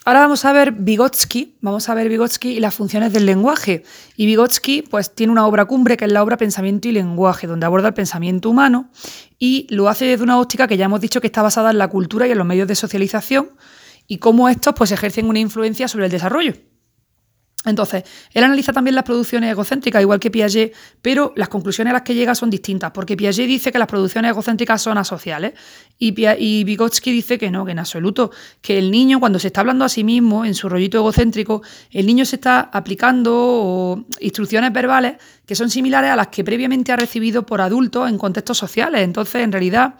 Ahora 0.06 0.20
vamos 0.20 0.46
a 0.46 0.52
ver 0.54 0.72
Vygotsky, 0.72 1.58
vamos 1.60 1.90
a 1.90 1.94
ver 1.94 2.08
Vygotsky 2.08 2.52
y 2.52 2.60
las 2.60 2.74
funciones 2.74 3.12
del 3.12 3.26
lenguaje. 3.26 3.82
Y 4.16 4.24
Vygotsky 4.24 4.80
pues 4.80 5.14
tiene 5.14 5.30
una 5.30 5.46
obra 5.46 5.66
cumbre 5.66 5.98
que 5.98 6.06
es 6.06 6.10
la 6.10 6.22
obra 6.22 6.38
Pensamiento 6.38 6.88
y 6.88 6.92
lenguaje, 6.92 7.46
donde 7.46 7.66
aborda 7.66 7.88
el 7.88 7.94
pensamiento 7.94 8.48
humano 8.48 8.88
y 9.38 9.66
lo 9.68 9.90
hace 9.90 10.06
desde 10.06 10.24
una 10.24 10.40
óptica 10.40 10.66
que 10.68 10.78
ya 10.78 10.86
hemos 10.86 11.02
dicho 11.02 11.20
que 11.20 11.26
está 11.26 11.42
basada 11.42 11.70
en 11.70 11.76
la 11.76 11.88
cultura 11.88 12.26
y 12.26 12.30
en 12.30 12.38
los 12.38 12.46
medios 12.46 12.66
de 12.66 12.76
socialización 12.76 13.50
y 14.06 14.16
cómo 14.16 14.48
estos 14.48 14.72
pues 14.74 14.90
ejercen 14.90 15.26
una 15.26 15.38
influencia 15.38 15.86
sobre 15.86 16.06
el 16.06 16.10
desarrollo. 16.10 16.54
Entonces, 17.64 18.04
él 18.32 18.42
analiza 18.42 18.72
también 18.72 18.96
las 18.96 19.04
producciones 19.04 19.50
egocéntricas, 19.50 20.02
igual 20.02 20.18
que 20.18 20.30
Piaget, 20.30 20.74
pero 21.00 21.32
las 21.36 21.48
conclusiones 21.48 21.90
a 21.90 21.94
las 21.94 22.02
que 22.02 22.14
llega 22.14 22.34
son 22.34 22.50
distintas, 22.50 22.90
porque 22.90 23.16
Piaget 23.16 23.46
dice 23.46 23.70
que 23.70 23.78
las 23.78 23.86
producciones 23.86 24.30
egocéntricas 24.30 24.82
son 24.82 24.98
asociales 24.98 25.52
y, 25.98 26.64
Vygotsky 26.64 27.12
dice 27.12 27.38
que 27.38 27.50
no, 27.50 27.64
que 27.64 27.72
en 27.72 27.78
absoluto, 27.78 28.32
que 28.60 28.78
el 28.78 28.90
niño 28.90 29.20
cuando 29.20 29.38
se 29.38 29.46
está 29.48 29.60
hablando 29.60 29.84
a 29.84 29.88
sí 29.88 30.02
mismo, 30.02 30.44
en 30.44 30.54
su 30.54 30.68
rollito 30.68 30.98
egocéntrico, 30.98 31.62
el 31.92 32.06
niño 32.06 32.24
se 32.24 32.36
está 32.36 32.60
aplicando 32.72 34.04
instrucciones 34.18 34.72
verbales 34.72 35.14
que 35.46 35.54
son 35.54 35.70
similares 35.70 36.10
a 36.10 36.16
las 36.16 36.28
que 36.28 36.42
previamente 36.42 36.90
ha 36.90 36.96
recibido 36.96 37.46
por 37.46 37.60
adultos 37.60 38.08
en 38.08 38.18
contextos 38.18 38.58
sociales. 38.58 39.02
Entonces, 39.02 39.42
en 39.42 39.52
realidad, 39.52 39.94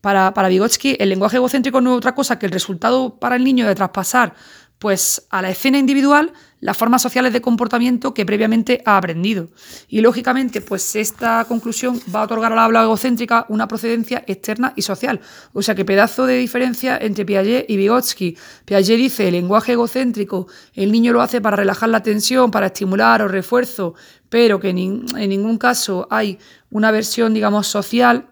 para, 0.00 0.32
para 0.34 0.48
Vygotsky, 0.48 0.96
el 1.00 1.08
lenguaje 1.08 1.36
egocéntrico 1.36 1.80
no 1.80 1.92
es 1.92 1.96
otra 1.98 2.14
cosa 2.14 2.38
que 2.38 2.46
el 2.46 2.52
resultado 2.52 3.18
para 3.18 3.34
el 3.34 3.42
niño 3.42 3.66
de 3.66 3.74
traspasar 3.74 4.34
pues 4.78 5.26
a 5.30 5.42
la 5.42 5.50
escena 5.50 5.78
individual 5.78 6.32
las 6.60 6.76
formas 6.76 7.02
sociales 7.02 7.32
de 7.32 7.40
comportamiento 7.40 8.14
que 8.14 8.26
previamente 8.26 8.82
ha 8.84 8.96
aprendido. 8.96 9.48
Y 9.88 10.00
lógicamente, 10.00 10.60
pues 10.60 10.96
esta 10.96 11.44
conclusión 11.46 12.00
va 12.14 12.20
a 12.20 12.24
otorgar 12.24 12.52
a 12.52 12.56
la 12.56 12.64
habla 12.64 12.82
egocéntrica 12.82 13.46
una 13.48 13.68
procedencia 13.68 14.24
externa 14.26 14.72
y 14.76 14.82
social. 14.82 15.20
O 15.52 15.62
sea 15.62 15.74
que 15.74 15.84
pedazo 15.84 16.26
de 16.26 16.36
diferencia 16.36 16.98
entre 17.00 17.24
Piaget 17.24 17.68
y 17.68 17.76
Vygotsky. 17.76 18.36
Piaget 18.64 18.96
dice, 18.96 19.28
el 19.28 19.34
lenguaje 19.34 19.72
egocéntrico, 19.72 20.48
el 20.74 20.90
niño 20.90 21.12
lo 21.12 21.22
hace 21.22 21.40
para 21.40 21.56
relajar 21.56 21.88
la 21.88 22.02
tensión, 22.02 22.50
para 22.50 22.66
estimular 22.66 23.22
o 23.22 23.28
refuerzo, 23.28 23.94
pero 24.28 24.60
que 24.60 24.70
en, 24.70 25.04
ningún 25.28 25.58
caso 25.58 26.06
hay 26.10 26.38
una 26.70 26.90
versión, 26.90 27.34
digamos, 27.34 27.66
social. 27.66 28.28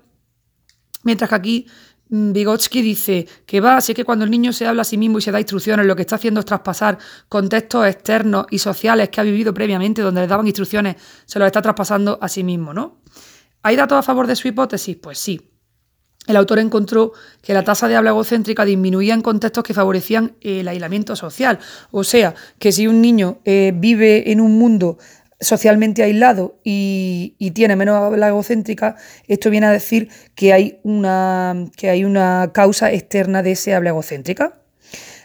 Mientras 1.05 1.31
que 1.31 1.37
aquí 1.37 1.67
Vygotsky 2.09 2.83
dice 2.83 3.27
que 3.47 3.61
va, 3.61 3.77
así 3.77 3.93
que 3.93 4.05
cuando 4.05 4.25
el 4.25 4.31
niño 4.31 4.53
se 4.53 4.67
habla 4.67 4.83
a 4.83 4.85
sí 4.85 4.97
mismo 4.97 5.19
y 5.19 5.23
se 5.23 5.33
da 5.33 5.41
instrucciones, 5.41 5.87
lo 5.87 5.97
que 5.97 6.03
está 6.03 6.17
haciendo 6.17 6.41
es 6.41 6.47
traspasar 6.47 6.99
contextos 7.29 7.87
externos 7.87 8.47
y 8.51 8.59
sociales 8.59 9.09
que 9.09 9.21
ha 9.21 9.25
vivido 9.25 9.53
previamente, 9.53 10.03
donde 10.03 10.21
le 10.21 10.27
daban 10.27 10.47
instrucciones, 10.47 10.97
se 11.25 11.39
los 11.39 11.47
está 11.47 11.63
traspasando 11.63 12.19
a 12.21 12.29
sí 12.29 12.45
mismo, 12.45 12.73
¿no? 12.73 13.01
¿Hay 13.63 13.75
datos 13.75 13.99
a 13.99 14.03
favor 14.03 14.29
de 14.29 14.37
su 14.37 14.47
hipótesis? 14.47 14.97
Pues 14.97 15.19
sí. 15.19 15.51
El 16.27 16.37
autor 16.37 16.59
encontró 16.59 17.13
que 17.43 17.55
la 17.55 17.63
tasa 17.63 17.89
de 17.89 17.97
habla 17.97 18.11
egocéntrica 18.11 18.65
disminuía 18.65 19.15
en 19.15 19.23
contextos 19.23 19.63
que 19.65 19.75
favorecían 19.75 20.37
el 20.41 20.67
aislamiento 20.67 21.15
social. 21.15 21.59
O 21.93 22.05
sea, 22.05 22.35
que 22.59 22.73
si 22.73 22.87
un 22.87 23.01
niño 23.01 23.41
eh, 23.45 23.73
vive 23.75 24.31
en 24.31 24.41
un 24.41 24.59
mundo 24.59 24.99
socialmente 25.41 26.03
aislado 26.03 26.59
y, 26.65 27.37
tiene 27.55 27.77
menos 27.77 27.97
habla 27.97 28.29
egocéntrica, 28.29 28.97
esto 29.29 29.51
viene 29.51 29.67
a 29.67 29.71
decir 29.71 30.09
que 30.35 30.53
hay 30.53 30.81
una, 30.83 31.67
que 31.77 31.91
hay 31.91 32.05
una 32.05 32.51
causa 32.53 32.93
externa 32.93 33.43
de 33.43 33.53
ese 33.53 33.75
habla 33.75 33.91
egocéntrica. 33.91 34.61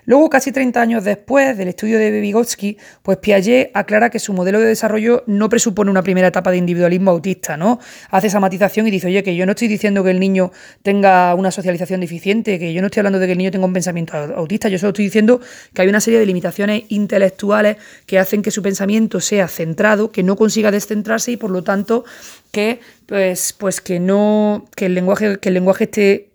Luego, 0.06 0.30
casi 0.30 0.52
30 0.52 0.82
años 0.82 1.04
después 1.04 1.58
del 1.58 1.68
estudio 1.68 2.00
de 2.00 2.12
Vygotsky, 2.22 2.78
pues 3.04 3.18
Piaget 3.18 3.72
aclara 3.74 4.10
que 4.10 4.20
su 4.20 4.34
modelo 4.34 4.60
de 4.60 4.66
desarrollo 4.66 5.24
no 5.28 5.50
presupone 5.50 5.92
una 5.92 6.04
primera 6.04 6.28
etapa 6.28 6.52
de 6.52 6.58
individualismo 6.58 7.12
autista, 7.12 7.58
¿no? 7.58 7.80
Hace 8.10 8.28
esa 8.28 8.40
matización 8.40 8.88
y 8.88 8.92
dice, 8.92 9.08
oye, 9.08 9.24
que 9.24 9.36
yo 9.36 9.46
no 9.46 9.52
estoy 9.52 9.68
diciendo 9.68 10.04
que 10.04 10.12
el 10.12 10.20
niño 10.20 10.52
tenga 10.84 11.36
una 11.36 11.52
socialización 11.52 12.02
deficiente, 12.02 12.60
que 12.60 12.74
yo 12.74 12.82
no 12.82 12.88
estoy 12.88 13.02
hablando 13.02 13.20
de 13.20 13.26
que 13.28 13.32
el 13.34 13.38
niño 13.38 13.52
tenga 13.52 13.66
un 13.66 13.74
pensamiento 13.74 14.18
autista, 14.18 14.70
yo 14.70 14.78
solo 14.80 14.90
estoy 14.90 15.06
diciendo 15.06 15.42
que 15.74 15.82
hay 15.82 15.88
una 15.88 16.02
serie 16.02 16.20
de 16.20 16.26
limitaciones 16.26 16.84
intelectuales 16.90 17.78
que 18.06 18.20
hacen 18.20 18.42
que 18.42 18.52
su 18.52 18.62
pensamiento 18.62 19.20
sea 19.20 19.48
centrado, 19.48 20.12
que 20.12 20.24
no 20.24 20.36
consiga 20.36 20.72
descentrarse 20.72 21.32
y 21.32 21.38
por 21.38 21.52
lo 21.52 21.64
tanto 21.64 22.04
que 22.52 22.80
pues, 23.06 23.54
pues 23.54 23.82
que 23.82 24.00
no 24.00 24.66
que 24.76 24.88
el 24.88 24.96
lenguaje 24.96 25.38
que 25.40 25.50
el 25.50 25.56
lenguaje 25.56 25.86
esté 25.86 26.32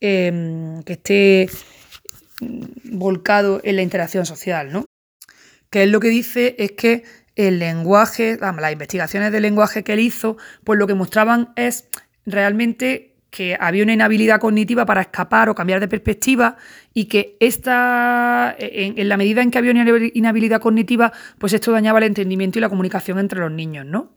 em, 0.00 0.82
que 0.82 0.94
esté 0.94 1.48
volcado 2.84 3.60
en 3.64 3.76
la 3.76 3.82
interacción 3.82 4.26
social, 4.26 4.72
¿no? 4.72 4.84
Que 5.70 5.82
él 5.84 5.90
lo 5.90 6.00
que 6.00 6.08
dice 6.08 6.54
es 6.58 6.72
que 6.72 7.04
el 7.36 7.58
lenguaje, 7.58 8.38
las 8.40 8.72
investigaciones 8.72 9.32
del 9.32 9.42
lenguaje 9.42 9.82
que 9.82 9.94
él 9.94 10.00
hizo, 10.00 10.36
pues 10.62 10.78
lo 10.78 10.86
que 10.86 10.94
mostraban 10.94 11.52
es 11.56 11.88
realmente 12.26 13.14
que 13.30 13.56
había 13.58 13.82
una 13.82 13.92
inhabilidad 13.92 14.38
cognitiva 14.38 14.86
para 14.86 15.00
escapar 15.00 15.48
o 15.48 15.56
cambiar 15.56 15.80
de 15.80 15.88
perspectiva 15.88 16.56
y 16.92 17.06
que 17.06 17.36
esta, 17.40 18.54
en, 18.56 18.96
en, 18.96 19.08
la 19.08 19.16
medida 19.16 19.42
en 19.42 19.50
que 19.50 19.58
había 19.58 19.72
una 19.72 19.84
inhabilidad 20.14 20.60
cognitiva, 20.60 21.12
pues 21.38 21.52
esto 21.52 21.72
dañaba 21.72 21.98
el 21.98 22.04
entendimiento 22.04 22.58
y 22.58 22.62
la 22.62 22.68
comunicación 22.68 23.18
entre 23.18 23.40
los 23.40 23.50
niños, 23.50 23.86
¿no? 23.86 24.12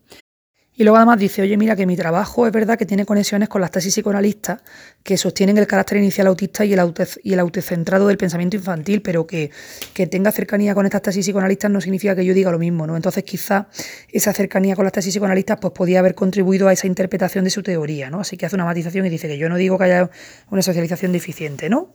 Y 0.78 0.84
luego 0.84 0.96
además 0.96 1.18
dice, 1.18 1.42
oye, 1.42 1.56
mira 1.56 1.74
que 1.74 1.86
mi 1.86 1.96
trabajo 1.96 2.46
es 2.46 2.52
verdad 2.52 2.78
que 2.78 2.86
tiene 2.86 3.04
conexiones 3.04 3.48
con 3.48 3.60
las 3.60 3.72
tesis 3.72 3.92
psicoanalistas 3.92 4.60
que 5.02 5.16
sostienen 5.16 5.58
el 5.58 5.66
carácter 5.66 5.98
inicial 5.98 6.28
autista 6.28 6.64
y 6.64 6.72
el, 6.72 7.40
autocentrado 7.40 8.06
del 8.06 8.16
pensamiento 8.16 8.56
infantil, 8.56 9.02
pero 9.02 9.26
que, 9.26 9.50
que, 9.92 10.06
tenga 10.06 10.30
cercanía 10.30 10.76
con 10.76 10.86
estas 10.86 11.02
tesis 11.02 11.26
psicoanalistas 11.26 11.68
no 11.68 11.80
significa 11.80 12.14
que 12.14 12.24
yo 12.24 12.32
diga 12.32 12.52
lo 12.52 12.60
mismo, 12.60 12.86
¿no? 12.86 12.94
Entonces 12.94 13.24
quizá 13.24 13.66
esa 14.12 14.32
cercanía 14.32 14.76
con 14.76 14.84
las 14.84 14.92
tesis 14.92 15.14
psicoanalistas 15.14 15.58
pues 15.60 15.72
podía 15.72 15.98
haber 15.98 16.14
contribuido 16.14 16.68
a 16.68 16.72
esa 16.72 16.86
interpretación 16.86 17.42
de 17.42 17.50
su 17.50 17.64
teoría, 17.64 18.08
¿no? 18.08 18.20
Así 18.20 18.36
que 18.36 18.46
hace 18.46 18.54
una 18.54 18.64
matización 18.64 19.04
y 19.04 19.08
dice 19.08 19.26
que 19.26 19.36
yo 19.36 19.48
no 19.48 19.56
digo 19.56 19.78
que 19.78 19.84
haya 19.84 20.10
una 20.48 20.62
socialización 20.62 21.10
deficiente, 21.10 21.68
¿no? 21.68 21.92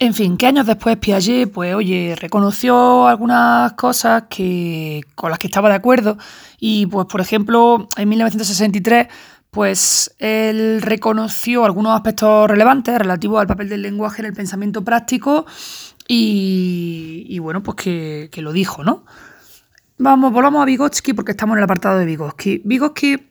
En 0.00 0.14
fin, 0.14 0.36
que 0.36 0.46
años 0.46 0.66
después 0.66 0.96
Piaget, 0.96 1.50
pues 1.50 1.74
oye, 1.74 2.14
reconoció 2.20 3.08
algunas 3.08 3.72
cosas 3.72 4.24
que, 4.30 5.00
con 5.16 5.30
las 5.30 5.40
que 5.40 5.48
estaba 5.48 5.68
de 5.68 5.74
acuerdo 5.74 6.16
y 6.60 6.86
pues 6.86 7.06
por 7.06 7.20
ejemplo 7.20 7.88
en 7.96 8.08
1963 8.08 9.08
pues 9.50 10.14
él 10.18 10.82
reconoció 10.82 11.64
algunos 11.64 11.96
aspectos 11.96 12.48
relevantes 12.48 12.96
relativos 12.96 13.40
al 13.40 13.48
papel 13.48 13.68
del 13.68 13.82
lenguaje 13.82 14.22
en 14.22 14.26
el 14.26 14.34
pensamiento 14.34 14.84
práctico 14.84 15.46
y, 16.10 17.38
bueno, 17.40 17.62
pues 17.62 17.76
que, 17.76 18.28
que, 18.32 18.40
lo 18.40 18.52
dijo, 18.52 18.82
¿no? 18.82 19.04
Vamos, 19.98 20.32
volvamos 20.32 20.62
a 20.62 20.64
Vygotsky 20.64 21.12
porque 21.12 21.32
estamos 21.32 21.54
en 21.54 21.58
el 21.58 21.64
apartado 21.64 21.98
de 21.98 22.06
Vygotsky. 22.06 22.62
Vygotsky 22.64 23.28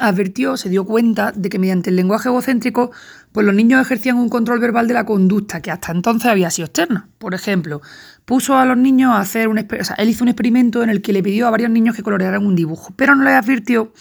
advirtió, 0.00 0.56
se 0.56 0.68
dio 0.68 0.84
cuenta 0.84 1.32
de 1.32 1.48
que 1.48 1.58
mediante 1.58 1.90
el 1.90 1.96
lenguaje 1.96 2.28
egocéntrico, 2.28 2.90
pues 3.32 3.46
los 3.46 3.54
niños 3.54 3.80
ejercían 3.80 4.16
un 4.16 4.28
control 4.28 4.58
verbal 4.58 4.88
de 4.88 4.94
la 4.94 5.04
conducta 5.06 5.60
que 5.60 5.70
hasta 5.70 5.92
entonces 5.92 6.30
había 6.30 6.50
sido 6.50 6.66
externa. 6.66 7.08
Por 7.18 7.34
ejemplo, 7.34 7.80
puso 8.24 8.56
a 8.56 8.64
los 8.64 8.76
niños 8.76 9.12
a 9.12 9.20
hacer 9.20 9.48
un 9.48 9.58
o 9.58 9.84
sea, 9.84 9.96
él 9.96 10.08
hizo 10.08 10.24
un 10.24 10.28
experimento 10.28 10.82
en 10.82 10.90
el 10.90 11.02
que 11.02 11.12
le 11.12 11.22
pidió 11.22 11.46
a 11.46 11.50
varios 11.50 11.70
niños 11.70 11.94
que 11.94 12.02
colorearan 12.02 12.44
un 12.44 12.56
dibujo, 12.56 12.92
pero 12.96 13.14
no 13.14 13.24
les 13.24 13.34
advirtió 13.34 13.92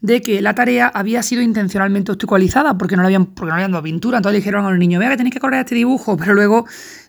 de 0.00 0.22
que 0.22 0.40
la 0.40 0.54
tarea 0.54 0.88
había 0.88 1.22
sido 1.22 1.42
intencionalmente 1.42 2.12
obstaculizada 2.12 2.78
porque 2.78 2.96
no 2.96 3.02
le 3.02 3.06
habían, 3.06 3.26
porque 3.26 3.50
no 3.50 3.54
habían 3.54 3.72
dado 3.72 3.82
pintura. 3.82 4.18
Entonces 4.18 4.34
le 4.34 4.38
dijeron 4.38 4.64
a 4.64 4.70
los 4.70 4.78
niños, 4.78 5.00
vea 5.00 5.10
que 5.10 5.16
tenéis 5.16 5.34
que 5.34 5.40
colorear 5.40 5.64
este 5.64 5.74
dibujo, 5.74 6.16
pero 6.16 6.34
luego 6.34 6.64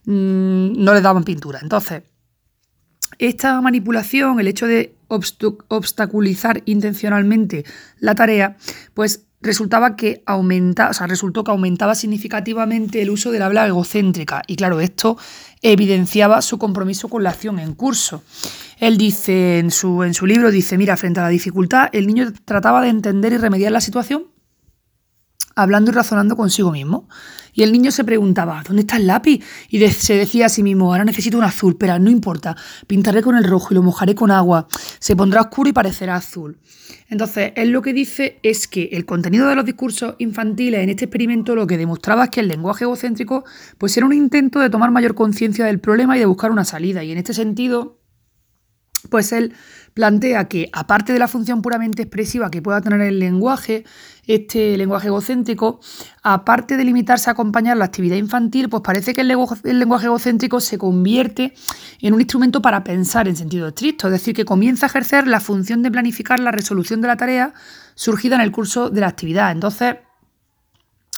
mmm, 0.06 0.74
no 0.84 0.94
les 0.94 1.04
daban 1.04 1.24
pintura. 1.24 1.60
Entonces, 1.62 2.04
esta 3.20 3.60
manipulación, 3.62 4.40
el 4.40 4.48
hecho 4.48 4.68
de 4.68 4.96
obstaculizar 5.08 6.62
intencionalmente 6.66 7.66
la 8.00 8.16
tarea, 8.16 8.58
pues 8.94 9.26
resultaba 9.42 9.96
que 9.96 10.24
aumenta, 10.26 10.90
o 10.90 10.94
sea, 10.94 11.08
resultó 11.08 11.44
que 11.44 11.52
aumentaba 11.52 11.96
significativamente 11.96 13.02
el 13.02 13.10
uso 13.10 13.32
del 13.32 13.42
habla 13.42 13.68
egocéntrica. 13.68 14.44
Y 14.48 14.56
claro, 14.56 14.80
esto 14.80 15.18
evidenciaba 15.62 16.42
su 16.42 16.58
compromiso 16.58 17.10
con 17.10 17.24
la 17.24 17.32
acción 17.32 17.60
en 17.60 17.74
curso. 17.74 18.24
Él 18.78 18.98
dice 18.98 19.60
en 19.60 19.72
su, 19.72 20.04
en 20.04 20.14
su 20.14 20.26
libro, 20.26 20.52
dice, 20.52 20.78
mira, 20.78 20.98
frente 20.98 21.20
a 21.20 21.24
la 21.24 21.30
dificultad, 21.30 21.90
el 21.92 22.08
niño 22.08 22.32
trataba 22.46 22.82
de 22.82 22.90
entender 22.90 23.34
y 23.34 23.38
remediar 23.38 23.72
la 23.72 23.82
situación 23.82 24.28
hablando 25.56 25.92
y 25.92 25.94
razonando 25.94 26.36
consigo 26.36 26.72
mismo. 26.72 27.08
Y 27.54 27.64
el 27.64 27.72
niño 27.72 27.92
se 27.92 28.04
preguntaba, 28.04 28.64
¿dónde 28.66 28.82
está 28.82 28.98
el 28.98 29.08
lápiz? 29.08 29.44
Y 29.70 29.86
se 29.90 30.16
decía 30.16 30.46
a 30.46 30.50
sí 30.50 30.64
mismo, 30.64 30.92
ahora 30.92 31.06
necesito 31.06 31.38
un 31.38 31.44
azul, 31.44 31.78
pero 31.78 31.98
no 32.00 32.10
importa, 32.10 32.56
pintaré 32.88 33.22
con 33.22 33.36
el 33.36 33.44
rojo 33.44 33.70
y 33.72 33.76
lo 33.76 33.84
mojaré 33.84 34.16
con 34.16 34.32
agua, 34.32 34.68
se 35.00 35.16
pondrá 35.16 35.42
oscuro 35.42 35.70
y 35.70 35.74
parecerá 35.74 36.16
azul. 36.16 36.58
Entonces, 37.10 37.52
él 37.56 37.70
lo 37.70 37.82
que 37.82 37.94
dice 37.94 38.40
es 38.44 38.68
que 38.68 38.90
el 38.94 39.06
contenido 39.06 39.48
de 39.48 39.56
los 39.56 39.66
discursos 39.66 40.16
infantiles 40.20 40.82
en 40.82 40.90
este 40.90 41.06
experimento 41.06 41.56
lo 41.56 41.68
que 41.68 41.78
demostraba 41.78 42.26
es 42.26 42.30
que 42.30 42.40
el 42.40 42.48
lenguaje 42.48 42.86
egocéntrico 42.86 43.44
pues 43.78 43.96
era 43.98 44.06
un 44.06 44.14
intento 44.14 44.60
de 44.60 44.70
tomar 44.70 44.92
mayor 44.92 45.16
conciencia 45.16 45.66
del 45.66 45.80
problema 45.80 46.16
y 46.16 46.20
de 46.20 46.26
buscar 46.26 46.52
una 46.52 46.66
salida. 46.66 47.04
Y 47.04 47.12
en 47.12 47.18
este 47.18 47.34
sentido, 47.34 48.00
pues 49.10 49.32
él 49.32 49.54
plantea 49.94 50.48
que, 50.48 50.70
aparte 50.74 51.14
de 51.14 51.20
la 51.20 51.28
función 51.28 51.62
puramente 51.62 52.04
expresiva 52.04 52.50
que 52.50 52.62
pueda 52.62 52.82
tener 52.82 53.02
el 53.02 53.20
lenguaje, 53.20 53.84
este 54.28 54.78
lenguaje 54.78 55.08
egocéntrico, 55.08 55.80
aparte 56.24 56.78
de 56.78 56.84
limitarse 56.86 57.30
a 57.30 57.34
acompañar 57.34 57.78
la 57.78 57.86
actividad 57.86 58.16
infantil, 58.16 58.70
pues 58.70 58.84
parece 58.84 59.14
que 59.14 59.22
el, 59.22 59.28
lenguaje 59.28 60.06
egocéntrico 60.06 60.60
se 60.60 60.78
convierte 60.78 61.54
en 62.00 62.14
un 62.14 62.22
instrumento 62.22 62.62
para 62.62 62.84
pensar 62.84 63.28
en 63.28 63.36
sentido 63.36 63.68
estricto, 63.68 64.08
es 64.08 64.14
decir, 64.14 64.36
que 64.36 64.46
comienza 64.46 64.86
a 64.86 64.90
ejercer 64.90 65.28
la 65.28 65.40
función 65.40 65.82
de 65.82 65.92
planificar 65.92 66.40
la 66.40 66.52
resolución 66.52 67.02
de 67.02 67.08
la 67.08 67.18
tarea 67.18 67.54
surgida 67.96 68.36
en 68.36 68.42
el 68.42 68.52
curso 68.52 68.90
de 68.90 69.02
la 69.02 69.08
actividad. 69.08 69.52
Entonces, 69.52 69.96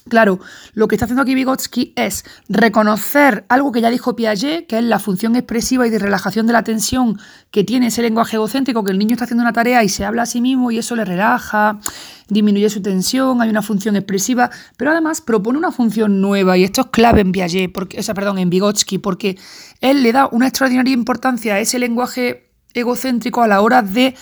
Claro, 0.10 0.40
lo 0.74 0.88
que 0.88 0.96
está 0.96 1.06
haciendo 1.06 1.22
aquí 1.22 1.34
Vygotsky 1.34 1.94
es 1.96 2.26
reconocer 2.50 3.46
algo 3.48 3.72
que 3.72 3.80
ya 3.80 3.90
dijo 3.90 4.18
Piaget, 4.18 4.68
que 4.68 4.78
es 4.78 4.84
la 4.84 5.00
función 5.00 5.38
expresiva 5.38 5.88
y 5.88 5.90
de 5.90 5.98
relajación 5.98 6.46
de 6.46 6.52
la 6.54 6.64
tensión 6.64 7.18
que 7.52 7.64
tiene 7.64 7.88
ese 7.88 8.02
lenguaje 8.02 8.36
egocéntrico, 8.36 8.84
que 8.84 8.92
el 8.92 9.00
niño 9.00 9.14
está 9.14 9.24
haciendo 9.24 9.44
una 9.44 9.54
tarea 9.54 9.82
y 9.84 9.88
se 9.88 10.04
habla 10.04 10.24
a 10.24 10.26
sí 10.26 10.42
mismo 10.42 10.72
y 10.72 10.78
eso 10.78 10.98
le 10.98 11.06
relaja, 11.06 11.80
disminuye 12.28 12.70
su 12.70 12.82
tensión, 12.82 13.42
hay 13.42 13.50
una 13.50 13.62
función 13.62 13.96
expresiva, 13.96 14.50
pero 14.76 14.92
además 14.92 15.22
propone 15.22 15.58
una 15.58 15.72
función 15.72 16.20
nueva 16.20 16.58
y 16.58 16.66
esto 16.66 16.82
es 16.82 16.88
clave 16.88 17.22
en 17.22 17.32
Piaget, 17.32 17.72
porque, 17.72 18.00
o 18.00 18.04
sea, 18.04 18.14
perdón, 18.14 18.40
en 18.40 18.50
Vygotsky, 18.50 18.98
porque 18.98 19.38
él 19.80 20.04
le 20.04 20.12
da 20.12 20.28
una 20.32 20.48
extraordinaria 20.48 20.94
importancia 20.94 21.56
a 21.56 21.60
ese 21.60 21.80
lenguaje 21.80 22.52
egocéntrico 22.74 23.42
a 23.42 23.48
la 23.48 23.62
hora 23.62 23.82
de 23.82 24.16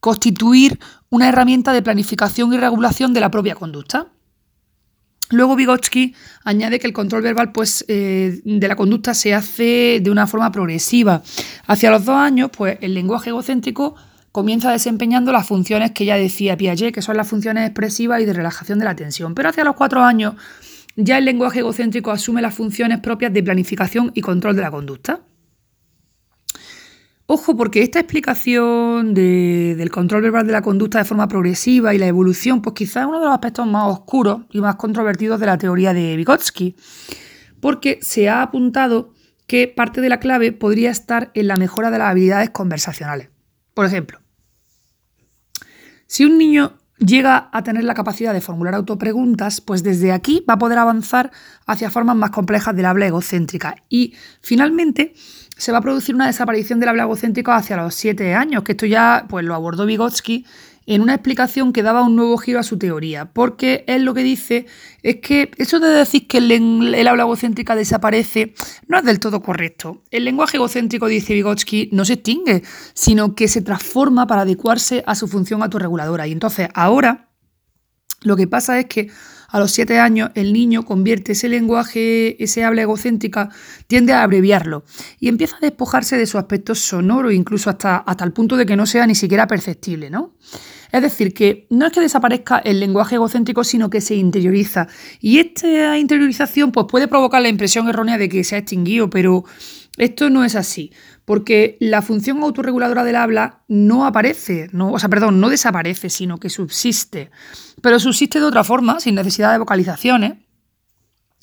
constituir 0.00 0.78
una 1.10 1.28
herramienta 1.28 1.72
de 1.74 1.82
planificación 1.82 2.54
y 2.54 2.56
regulación 2.56 3.12
de 3.12 3.20
la 3.20 3.30
propia 3.30 3.54
conducta. 3.54 4.06
Luego 5.30 5.56
Vygotsky 5.56 6.14
añade 6.44 6.78
que 6.78 6.86
el 6.86 6.92
control 6.92 7.22
verbal 7.22 7.52
pues, 7.52 7.84
eh, 7.88 8.40
de 8.44 8.68
la 8.68 8.76
conducta 8.76 9.12
se 9.12 9.34
hace 9.34 10.00
de 10.00 10.10
una 10.10 10.26
forma 10.26 10.52
progresiva. 10.52 11.22
Hacia 11.66 11.90
los 11.90 12.04
dos 12.04 12.16
años, 12.16 12.50
pues 12.56 12.78
el 12.80 12.94
lenguaje 12.94 13.30
egocéntrico 13.30 13.96
comienza 14.30 14.70
desempeñando 14.70 15.32
las 15.32 15.46
funciones 15.46 15.92
que 15.92 16.04
ya 16.04 16.16
decía 16.16 16.56
Piaget, 16.56 16.94
que 16.94 17.02
son 17.02 17.16
las 17.16 17.26
funciones 17.26 17.66
expresivas 17.66 18.20
y 18.20 18.24
de 18.24 18.34
relajación 18.34 18.78
de 18.78 18.84
la 18.84 18.94
tensión. 18.94 19.34
Pero 19.34 19.48
hacia 19.48 19.64
los 19.64 19.74
cuatro 19.74 20.02
años 20.02 20.34
ya 20.94 21.18
el 21.18 21.24
lenguaje 21.24 21.60
egocéntrico 21.60 22.10
asume 22.10 22.40
las 22.40 22.54
funciones 22.54 23.00
propias 23.00 23.32
de 23.32 23.42
planificación 23.42 24.12
y 24.14 24.20
control 24.20 24.54
de 24.54 24.62
la 24.62 24.70
conducta. 24.70 25.20
Ojo, 27.28 27.56
porque 27.56 27.82
esta 27.82 27.98
explicación 27.98 29.12
del 29.12 29.90
control 29.90 30.22
verbal 30.22 30.46
de 30.46 30.52
la 30.52 30.62
conducta 30.62 30.98
de 30.98 31.04
forma 31.04 31.26
progresiva 31.26 31.92
y 31.92 31.98
la 31.98 32.06
evolución, 32.06 32.62
pues 32.62 32.74
quizás 32.74 33.02
es 33.02 33.08
uno 33.08 33.18
de 33.18 33.24
los 33.24 33.34
aspectos 33.34 33.66
más 33.66 33.92
oscuros 33.92 34.42
y 34.52 34.60
más 34.60 34.76
controvertidos 34.76 35.40
de 35.40 35.46
la 35.46 35.58
teoría 35.58 35.92
de 35.92 36.14
Vygotsky, 36.16 36.76
porque 37.60 37.98
se 38.00 38.28
ha 38.28 38.42
apuntado 38.42 39.12
que 39.48 39.66
parte 39.66 40.00
de 40.00 40.08
la 40.08 40.20
clave 40.20 40.52
podría 40.52 40.90
estar 40.90 41.32
en 41.34 41.48
la 41.48 41.56
mejora 41.56 41.90
de 41.90 41.98
las 41.98 42.10
habilidades 42.12 42.50
conversacionales. 42.50 43.28
Por 43.74 43.86
ejemplo, 43.86 44.20
si 46.06 46.24
un 46.24 46.38
niño 46.38 46.78
llega 46.98 47.48
a 47.52 47.62
tener 47.62 47.84
la 47.84 47.94
capacidad 47.94 48.32
de 48.32 48.40
formular 48.40 48.74
autopreguntas, 48.74 49.60
pues 49.60 49.82
desde 49.82 50.12
aquí 50.12 50.44
va 50.48 50.54
a 50.54 50.58
poder 50.58 50.78
avanzar 50.78 51.30
hacia 51.66 51.90
formas 51.90 52.16
más 52.16 52.30
complejas 52.30 52.74
del 52.74 52.86
habla 52.86 53.06
egocéntrica. 53.06 53.76
Y 53.88 54.14
finalmente 54.40 55.14
se 55.56 55.72
va 55.72 55.78
a 55.78 55.82
producir 55.82 56.14
una 56.14 56.26
desaparición 56.26 56.80
del 56.80 56.90
habla 56.90 57.04
egocéntrica 57.04 57.56
hacia 57.56 57.76
los 57.76 57.94
siete 57.94 58.34
años, 58.34 58.62
que 58.62 58.72
esto 58.72 58.86
ya 58.86 59.26
pues, 59.28 59.44
lo 59.44 59.54
abordó 59.54 59.86
Vygotsky 59.86 60.46
en 60.86 61.02
una 61.02 61.14
explicación 61.14 61.72
que 61.72 61.82
daba 61.82 62.02
un 62.02 62.16
nuevo 62.16 62.38
giro 62.38 62.60
a 62.60 62.62
su 62.62 62.78
teoría, 62.78 63.32
porque 63.32 63.84
él 63.88 64.04
lo 64.04 64.14
que 64.14 64.22
dice 64.22 64.66
es 65.02 65.16
que 65.16 65.50
eso 65.56 65.80
de 65.80 65.88
decir 65.88 66.28
que 66.28 66.38
el, 66.38 67.06
habla 67.08 67.24
egocéntrica 67.24 67.74
desaparece 67.74 68.54
no 68.86 68.98
es 68.98 69.04
del 69.04 69.20
todo 69.20 69.42
correcto. 69.42 70.02
El 70.10 70.24
lenguaje 70.24 70.56
egocéntrico, 70.56 71.08
dice 71.08 71.34
Vygotsky, 71.34 71.90
no 71.92 72.04
se 72.04 72.14
extingue, 72.14 72.62
sino 72.94 73.34
que 73.34 73.48
se 73.48 73.62
transforma 73.62 74.26
para 74.26 74.42
adecuarse 74.42 75.02
a 75.06 75.14
su 75.14 75.26
función 75.26 75.62
autorreguladora. 75.62 76.26
Y 76.26 76.32
entonces 76.32 76.68
ahora 76.74 77.30
lo 78.22 78.36
que 78.36 78.46
pasa 78.46 78.78
es 78.78 78.86
que 78.86 79.10
a 79.48 79.58
los 79.58 79.70
siete 79.70 79.98
años 79.98 80.30
el 80.34 80.52
niño 80.52 80.84
convierte 80.84 81.32
ese 81.32 81.48
lenguaje, 81.48 82.42
ese 82.42 82.64
habla 82.64 82.82
egocéntrica, 82.82 83.50
tiende 83.86 84.12
a 84.12 84.22
abreviarlo 84.22 84.84
y 85.20 85.28
empieza 85.28 85.56
a 85.56 85.60
despojarse 85.60 86.16
de 86.16 86.26
su 86.26 86.38
aspecto 86.38 86.74
sonoro, 86.74 87.30
incluso 87.30 87.70
hasta, 87.70 87.98
hasta 87.98 88.24
el 88.24 88.32
punto 88.32 88.56
de 88.56 88.66
que 88.66 88.76
no 88.76 88.86
sea 88.86 89.06
ni 89.06 89.14
siquiera 89.14 89.46
perceptible, 89.46 90.10
¿no? 90.10 90.34
Es 90.92 91.02
decir, 91.02 91.34
que 91.34 91.66
no 91.70 91.86
es 91.86 91.92
que 91.92 92.00
desaparezca 92.00 92.58
el 92.58 92.80
lenguaje 92.80 93.16
egocéntrico, 93.16 93.64
sino 93.64 93.90
que 93.90 94.00
se 94.00 94.14
interioriza. 94.14 94.88
Y 95.20 95.38
esta 95.38 95.98
interiorización 95.98 96.72
pues, 96.72 96.86
puede 96.88 97.08
provocar 97.08 97.42
la 97.42 97.48
impresión 97.48 97.88
errónea 97.88 98.18
de 98.18 98.28
que 98.28 98.44
se 98.44 98.56
ha 98.56 98.58
extinguido, 98.58 99.10
pero 99.10 99.44
esto 99.96 100.28
no 100.28 100.44
es 100.44 100.56
así, 100.56 100.92
porque 101.24 101.76
la 101.80 102.02
función 102.02 102.42
autorreguladora 102.42 103.02
del 103.02 103.16
habla 103.16 103.62
no 103.66 104.06
aparece, 104.06 104.68
no, 104.72 104.92
o 104.92 104.98
sea, 104.98 105.08
perdón, 105.08 105.40
no 105.40 105.48
desaparece, 105.48 106.10
sino 106.10 106.38
que 106.38 106.50
subsiste. 106.50 107.30
Pero 107.80 107.98
subsiste 107.98 108.38
de 108.38 108.46
otra 108.46 108.64
forma, 108.64 109.00
sin 109.00 109.14
necesidad 109.14 109.52
de 109.52 109.58
vocalizaciones, 109.58 110.34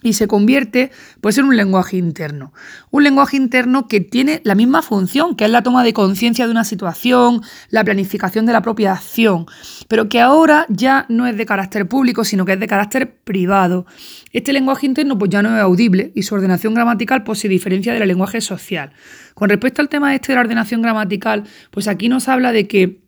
y 0.04 0.14
se 0.14 0.28
convierte 0.28 0.92
pues, 1.22 1.38
en 1.38 1.46
un 1.46 1.58
lenguaje 1.58 1.98
interno. 1.98 2.54
Un 2.92 3.04
lenguaje 3.04 3.38
interno 3.38 3.88
que 3.88 4.02
tiene 4.02 4.42
la 4.44 4.54
misma 4.56 4.82
función, 4.82 5.36
que 5.36 5.46
es 5.46 5.50
la 5.50 5.64
toma 5.64 5.84
de 5.84 5.94
conciencia 5.94 6.46
de 6.46 6.52
una 6.52 6.64
situación, 6.64 7.42
la 7.70 7.84
planificación 7.84 8.46
de 8.46 8.54
la 8.54 8.62
propia 8.62 8.94
acción, 8.94 9.46
pero 9.88 10.10
que 10.10 10.22
ahora 10.22 10.66
ya 10.70 11.06
no 11.10 11.26
es 11.26 11.38
de 11.38 11.46
carácter 11.46 11.88
público, 11.88 12.24
sino 12.24 12.46
que 12.46 12.54
es 12.54 12.60
de 12.60 12.68
carácter 12.68 13.16
privado. 13.24 13.86
Este 14.32 14.54
lenguaje 14.54 14.86
interno 14.86 15.18
pues, 15.18 15.32
ya 15.32 15.42
no 15.42 15.56
es 15.56 15.62
audible 15.62 16.12
y 16.14 16.24
su 16.24 16.36
ordenación 16.36 16.74
gramatical 16.74 17.24
pues, 17.24 17.40
se 17.40 17.48
diferencia 17.48 17.94
del 17.94 18.08
lenguaje 18.08 18.42
social. 18.42 18.92
Con 19.34 19.50
respecto 19.50 19.82
al 19.82 19.90
tema 19.90 20.14
este 20.14 20.32
de 20.32 20.36
la 20.36 20.42
ordenación 20.42 20.82
gramatical, 20.82 21.44
pues 21.72 21.88
aquí 21.88 22.10
nos 22.10 22.28
habla 22.28 22.52
de 22.52 22.68
que 22.68 23.03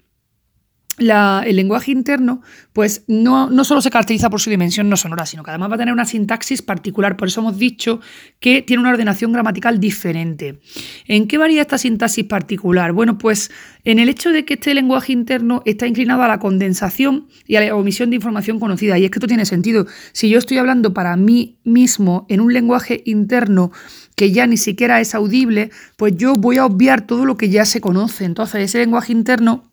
el 0.97 1.55
lenguaje 1.55 1.91
interno, 1.91 2.41
pues 2.71 3.03
no, 3.07 3.49
no, 3.49 3.63
solo 3.63 3.81
se 3.81 3.89
caracteriza 3.89 4.29
por 4.29 4.39
su 4.39 4.49
dimensión 4.49 4.89
no 4.89 4.95
sonora, 4.95 5.25
sino 5.25 5.43
que 5.43 5.51
además 5.51 5.71
va 5.71 5.75
a 5.75 5.77
tener 5.77 5.93
una 5.93 6.05
sintaxis 6.05 6.61
particular. 6.61 7.17
Por 7.17 7.27
eso 7.27 7.41
hemos 7.41 7.57
dicho 7.57 7.99
que 8.39 8.61
tiene 8.61 8.81
una 8.81 8.91
ordenación 8.91 9.33
gramatical 9.33 9.79
diferente. 9.79 10.59
¿En 11.05 11.27
qué 11.27 11.37
varía 11.37 11.61
esta 11.61 11.77
sintaxis 11.77 12.25
particular? 12.25 12.93
Bueno, 12.93 13.17
pues 13.17 13.51
en 13.83 13.99
el 13.99 14.09
hecho 14.09 14.31
de 14.31 14.45
que 14.45 14.55
este 14.55 14.73
lenguaje 14.73 15.13
interno 15.13 15.61
está 15.65 15.85
inclinado 15.85 16.23
a 16.23 16.27
la 16.27 16.39
condensación 16.39 17.27
y 17.45 17.55
a 17.57 17.61
la 17.61 17.75
omisión 17.75 18.09
de 18.09 18.15
información 18.17 18.59
conocida. 18.59 18.97
Y 18.97 19.05
es 19.05 19.11
que 19.11 19.19
esto 19.19 19.27
tiene 19.27 19.45
sentido. 19.45 19.85
Si 20.13 20.29
yo 20.29 20.37
estoy 20.37 20.57
hablando 20.57 20.93
para 20.93 21.15
mí 21.17 21.57
mismo 21.63 22.25
en 22.29 22.39
un 22.39 22.53
lenguaje 22.53 23.03
interno, 23.05 23.71
que 24.15 24.31
ya 24.31 24.47
ni 24.47 24.57
siquiera 24.57 25.01
es 25.01 25.13
audible, 25.13 25.71
pues 25.97 26.15
yo 26.15 26.35
voy 26.35 26.57
a 26.57 26.65
obviar 26.65 27.05
todo 27.05 27.25
lo 27.25 27.35
que 27.37 27.49
ya 27.49 27.65
se 27.65 27.81
conoce. 27.81 28.25
Entonces, 28.25 28.61
ese 28.61 28.79
lenguaje 28.79 29.11
interno 29.11 29.69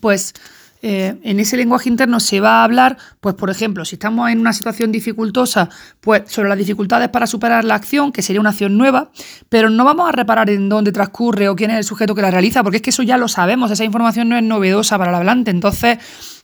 pues 0.00 0.34
eh, 0.82 1.18
en 1.22 1.40
ese 1.40 1.56
lenguaje 1.56 1.88
interno 1.88 2.20
se 2.20 2.40
va 2.40 2.60
a 2.60 2.64
hablar, 2.64 2.98
pues 3.20 3.34
por 3.34 3.50
ejemplo, 3.50 3.84
si 3.84 3.96
estamos 3.96 4.30
en 4.30 4.38
una 4.38 4.52
situación 4.52 4.92
dificultosa, 4.92 5.70
pues 6.00 6.22
sobre 6.26 6.48
las 6.48 6.58
dificultades 6.58 7.08
para 7.08 7.26
superar 7.26 7.64
la 7.64 7.74
acción, 7.74 8.12
que 8.12 8.22
sería 8.22 8.40
una 8.40 8.50
acción 8.50 8.76
nueva, 8.76 9.10
pero 9.48 9.70
no 9.70 9.84
vamos 9.84 10.08
a 10.08 10.12
reparar 10.12 10.50
en 10.50 10.68
dónde 10.68 10.92
transcurre 10.92 11.48
o 11.48 11.56
quién 11.56 11.70
es 11.70 11.78
el 11.78 11.84
sujeto 11.84 12.14
que 12.14 12.22
la 12.22 12.30
realiza, 12.30 12.62
porque 12.62 12.76
es 12.76 12.82
que 12.82 12.90
eso 12.90 13.02
ya 13.02 13.16
lo 13.16 13.28
sabemos, 13.28 13.70
esa 13.70 13.84
información 13.84 14.28
no 14.28 14.36
es 14.36 14.42
novedosa 14.42 14.98
para 14.98 15.10
el 15.10 15.16
hablante, 15.16 15.50
entonces 15.50 15.98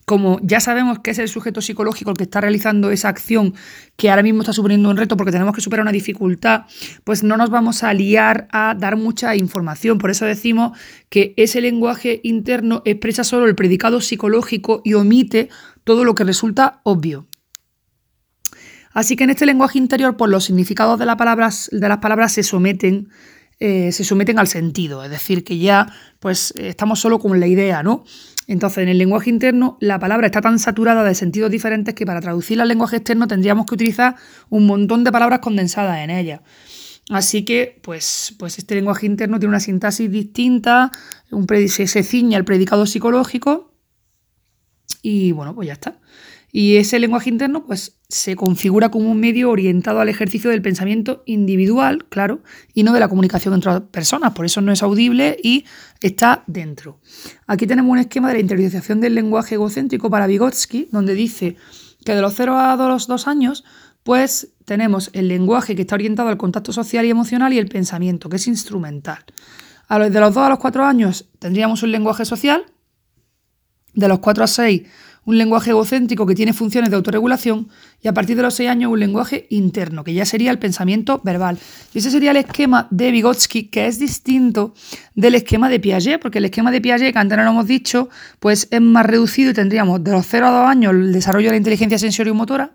como 0.04 0.40
ya 0.42 0.60
sabemos 0.60 0.98
que 0.98 1.12
es 1.12 1.18
el 1.18 1.28
sujeto 1.28 1.60
psicológico 1.60 2.10
el 2.10 2.16
que 2.16 2.24
está 2.24 2.40
realizando 2.40 2.90
esa 2.90 3.08
acción 3.08 3.54
que 3.96 4.10
ahora 4.10 4.22
mismo 4.22 4.40
está 4.40 4.52
suponiendo 4.52 4.90
un 4.90 4.96
reto 4.96 5.16
porque 5.16 5.32
tenemos 5.32 5.54
que 5.54 5.60
superar 5.60 5.82
una 5.82 5.92
dificultad, 5.92 6.62
pues 7.04 7.22
no 7.22 7.36
nos 7.36 7.50
vamos 7.50 7.84
a 7.84 7.94
liar 7.94 8.48
a 8.50 8.74
dar 8.78 8.96
mucha 8.96 9.36
información. 9.36 9.98
Por 9.98 10.10
eso 10.10 10.24
decimos 10.24 10.76
que 11.08 11.34
ese 11.36 11.60
lenguaje 11.60 12.20
interno 12.24 12.82
expresa 12.84 13.24
solo 13.24 13.46
el 13.46 13.54
predicado 13.54 14.00
psicológico 14.00 14.82
y 14.84 14.94
omite 14.94 15.48
todo 15.84 16.04
lo 16.04 16.14
que 16.14 16.24
resulta 16.24 16.80
obvio. 16.82 17.28
Así 18.92 19.16
que 19.16 19.24
en 19.24 19.30
este 19.30 19.46
lenguaje 19.46 19.78
interior, 19.78 20.16
pues 20.16 20.30
los 20.30 20.44
significados 20.44 20.98
de, 20.98 21.06
las 21.06 21.16
palabras, 21.16 22.32
se 22.32 22.42
someten, 22.42 23.08
eh, 23.58 23.90
se 23.92 24.04
someten 24.04 24.38
al 24.38 24.48
sentido, 24.48 25.02
es 25.02 25.10
decir, 25.10 25.44
que 25.44 25.58
ya 25.58 25.86
pues 26.20 26.52
estamos 26.56 27.00
solo 27.00 27.18
con 27.18 27.40
la 27.40 27.46
idea, 27.46 27.82
¿no? 27.82 28.04
Entonces, 28.52 28.82
en 28.82 28.90
el 28.90 28.98
lenguaje 28.98 29.30
interno, 29.30 29.78
la 29.80 29.98
palabra 29.98 30.26
está 30.26 30.42
tan 30.42 30.58
saturada 30.58 31.04
de 31.04 31.14
sentidos 31.14 31.50
diferentes 31.50 31.94
que 31.94 32.04
para 32.04 32.20
traducirla 32.20 32.64
al 32.64 32.68
lenguaje 32.68 32.96
externo 32.96 33.26
tendríamos 33.26 33.64
que 33.64 33.74
utilizar 33.74 34.16
un 34.50 34.66
montón 34.66 35.04
de 35.04 35.10
palabras 35.10 35.38
condensadas 35.38 35.98
en 36.00 36.10
ella. 36.10 36.42
Así 37.08 37.46
que, 37.46 37.80
pues, 37.82 38.34
pues 38.38 38.58
este 38.58 38.74
lenguaje 38.74 39.06
interno 39.06 39.38
tiene 39.38 39.48
una 39.48 39.60
sintaxis 39.60 40.10
distinta, 40.10 40.92
un 41.30 41.46
se, 41.66 41.86
se 41.86 42.02
ciña 42.02 42.36
al 42.36 42.44
predicado 42.44 42.84
psicológico 42.84 43.72
y 45.00 45.32
bueno, 45.32 45.54
pues 45.54 45.68
ya 45.68 45.72
está. 45.72 45.96
Y 46.54 46.76
ese 46.76 46.98
lenguaje 46.98 47.30
interno 47.30 47.64
pues, 47.64 47.98
se 48.10 48.36
configura 48.36 48.90
como 48.90 49.10
un 49.10 49.18
medio 49.18 49.48
orientado 49.48 50.00
al 50.00 50.10
ejercicio 50.10 50.50
del 50.50 50.60
pensamiento 50.60 51.22
individual, 51.24 52.04
claro, 52.10 52.42
y 52.74 52.82
no 52.82 52.92
de 52.92 53.00
la 53.00 53.08
comunicación 53.08 53.54
entre 53.54 53.80
personas. 53.80 54.32
Por 54.32 54.44
eso 54.44 54.60
no 54.60 54.70
es 54.70 54.82
audible 54.82 55.38
y 55.42 55.64
está 56.02 56.44
dentro. 56.46 57.00
Aquí 57.46 57.66
tenemos 57.66 57.90
un 57.90 57.98
esquema 57.98 58.28
de 58.28 58.34
la 58.34 58.40
interiorización 58.40 59.00
del 59.00 59.14
lenguaje 59.14 59.54
egocéntrico 59.54 60.10
para 60.10 60.26
Vygotsky, 60.26 60.88
donde 60.92 61.14
dice 61.14 61.56
que 62.04 62.14
de 62.14 62.20
los 62.20 62.34
0 62.34 62.54
a 62.58 62.76
los 62.76 63.06
2 63.06 63.28
años, 63.28 63.64
pues 64.02 64.52
tenemos 64.66 65.08
el 65.14 65.28
lenguaje 65.28 65.74
que 65.74 65.82
está 65.82 65.94
orientado 65.94 66.28
al 66.28 66.36
contacto 66.36 66.74
social 66.74 67.06
y 67.06 67.10
emocional 67.10 67.54
y 67.54 67.58
el 67.58 67.68
pensamiento, 67.68 68.28
que 68.28 68.36
es 68.36 68.46
instrumental. 68.46 69.24
A 69.88 69.98
los 69.98 70.12
de 70.12 70.20
los 70.20 70.34
2 70.34 70.44
a 70.44 70.48
los 70.50 70.58
4 70.58 70.84
años 70.84 71.30
tendríamos 71.38 71.82
un 71.82 71.92
lenguaje 71.92 72.26
social, 72.26 72.66
de 73.94 74.08
los 74.08 74.18
4 74.18 74.44
a 74.44 74.46
6 74.46 74.82
un 75.24 75.38
lenguaje 75.38 75.70
egocéntrico 75.70 76.26
que 76.26 76.34
tiene 76.34 76.52
funciones 76.52 76.90
de 76.90 76.96
autorregulación 76.96 77.68
y 78.02 78.08
a 78.08 78.14
partir 78.14 78.36
de 78.36 78.42
los 78.42 78.54
seis 78.54 78.68
años 78.68 78.90
un 78.90 78.98
lenguaje 78.98 79.46
interno, 79.50 80.02
que 80.02 80.14
ya 80.14 80.24
sería 80.24 80.50
el 80.50 80.58
pensamiento 80.58 81.20
verbal. 81.22 81.58
Y 81.94 81.98
ese 81.98 82.10
sería 82.10 82.32
el 82.32 82.38
esquema 82.38 82.88
de 82.90 83.10
Vygotsky, 83.12 83.64
que 83.64 83.86
es 83.86 83.98
distinto 83.98 84.74
del 85.14 85.36
esquema 85.36 85.68
de 85.68 85.78
Piaget, 85.78 86.20
porque 86.20 86.38
el 86.38 86.46
esquema 86.46 86.70
de 86.70 86.80
Piaget, 86.80 87.12
que 87.12 87.18
antes 87.18 87.38
no 87.38 87.44
lo 87.44 87.50
hemos 87.50 87.66
dicho, 87.66 88.08
pues 88.40 88.66
es 88.70 88.80
más 88.80 89.06
reducido 89.06 89.50
y 89.50 89.54
tendríamos 89.54 90.02
de 90.02 90.10
los 90.10 90.26
0 90.26 90.46
a 90.46 90.50
2 90.50 90.68
años 90.68 90.92
el 90.92 91.12
desarrollo 91.12 91.48
de 91.48 91.52
la 91.52 91.58
inteligencia 91.58 91.98
sensorio-motora, 91.98 92.72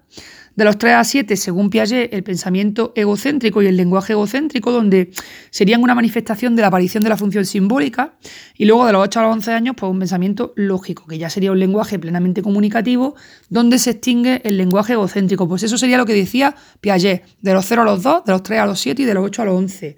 de 0.57 0.65
los 0.65 0.77
3 0.79 0.95
a 0.95 1.03
7, 1.03 1.37
según 1.37 1.69
Piaget, 1.69 2.11
el 2.11 2.23
pensamiento 2.23 2.91
egocéntrico 2.95 3.61
y 3.61 3.67
el 3.67 3.77
lenguaje 3.77 4.13
egocéntrico, 4.13 4.71
donde 4.71 5.11
serían 5.51 5.83
una 5.83 5.93
manifestación 5.93 6.55
de 6.55 6.63
la 6.63 6.69
aparición 6.69 7.03
de 7.03 7.09
la 7.09 7.15
función 7.15 7.45
simbólica. 7.45 8.17
Y 8.57 8.65
luego 8.65 8.87
de 8.87 8.93
los 8.93 9.03
8 9.03 9.19
a 9.19 9.23
los 9.23 9.33
11 9.33 9.51
años, 9.53 9.75
pues 9.77 9.91
un 9.91 9.99
pensamiento 9.99 10.53
lógico, 10.55 11.05
que 11.05 11.19
ya 11.19 11.29
sería 11.29 11.51
un 11.51 11.59
lenguaje 11.59 11.99
plenamente 11.99 12.41
comunicativo, 12.41 13.15
donde 13.49 13.77
se 13.77 13.91
extingue 13.91 14.41
el 14.43 14.57
lenguaje 14.57 14.93
egocéntrico. 14.93 15.47
Pues 15.47 15.61
eso 15.61 15.77
sería 15.77 15.97
lo 15.97 16.07
que 16.07 16.15
decía 16.15 16.55
Piaget, 16.81 17.23
de 17.39 17.53
los 17.53 17.63
0 17.63 17.83
a 17.83 17.85
los 17.85 18.01
2, 18.01 18.25
de 18.25 18.31
los 18.31 18.41
3 18.41 18.59
a 18.59 18.65
los 18.65 18.79
7 18.79 19.03
y 19.03 19.05
de 19.05 19.13
los 19.13 19.25
8 19.25 19.43
a 19.43 19.45
los 19.45 19.55
11. 19.55 19.97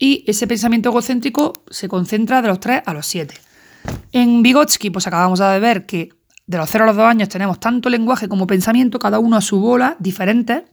Y 0.00 0.24
ese 0.26 0.48
pensamiento 0.48 0.88
egocéntrico 0.88 1.52
se 1.70 1.86
concentra 1.86 2.42
de 2.42 2.48
los 2.48 2.58
3 2.58 2.82
a 2.84 2.92
los 2.92 3.06
7. 3.06 3.34
En 4.10 4.42
Vygotsky, 4.42 4.90
pues 4.90 5.06
acabamos 5.06 5.38
de 5.38 5.60
ver 5.60 5.86
que 5.86 6.10
de 6.52 6.58
los 6.58 6.70
0 6.70 6.84
a 6.84 6.86
los 6.88 6.96
2 6.96 7.06
años 7.06 7.28
tenemos 7.30 7.58
tanto 7.58 7.88
lenguaje 7.88 8.28
como 8.28 8.46
pensamiento, 8.46 8.98
cada 8.98 9.18
uno 9.18 9.38
a 9.38 9.40
su 9.40 9.58
bola, 9.58 9.96
diferentes. 9.98 10.64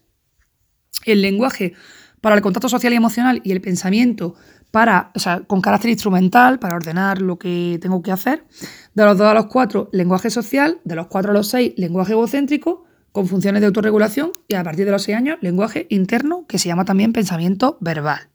El 1.05 1.21
lenguaje 1.21 1.73
para 2.19 2.35
el 2.35 2.41
contacto 2.41 2.67
social 2.67 2.91
y 2.91 2.97
emocional 2.97 3.39
y 3.45 3.53
el 3.53 3.61
pensamiento 3.61 4.35
para, 4.71 5.13
con 5.47 5.61
carácter 5.61 5.89
instrumental, 5.89 6.59
para 6.59 6.75
ordenar 6.75 7.21
lo 7.21 7.39
que 7.39 7.79
tengo 7.81 8.01
que 8.01 8.11
hacer. 8.11 8.45
De 8.93 9.05
los 9.05 9.17
2 9.17 9.27
a 9.27 9.33
los 9.33 9.45
4, 9.45 9.89
lenguaje 9.93 10.29
social. 10.29 10.81
De 10.83 10.95
los 10.95 11.07
4 11.07 11.31
a 11.31 11.33
los 11.33 11.47
6, 11.47 11.75
lenguaje 11.77 12.11
egocéntrico, 12.11 12.83
con 13.13 13.25
funciones 13.27 13.61
de 13.61 13.67
autorregulación. 13.67 14.33
Y 14.49 14.55
a 14.55 14.63
partir 14.63 14.85
de 14.85 14.91
los 14.91 15.03
6 15.03 15.17
años, 15.17 15.37
lenguaje 15.39 15.87
interno, 15.89 16.45
que 16.45 16.59
se 16.59 16.67
llama 16.67 16.83
también 16.83 17.13
pensamiento 17.13 17.77
verbal. 17.79 18.27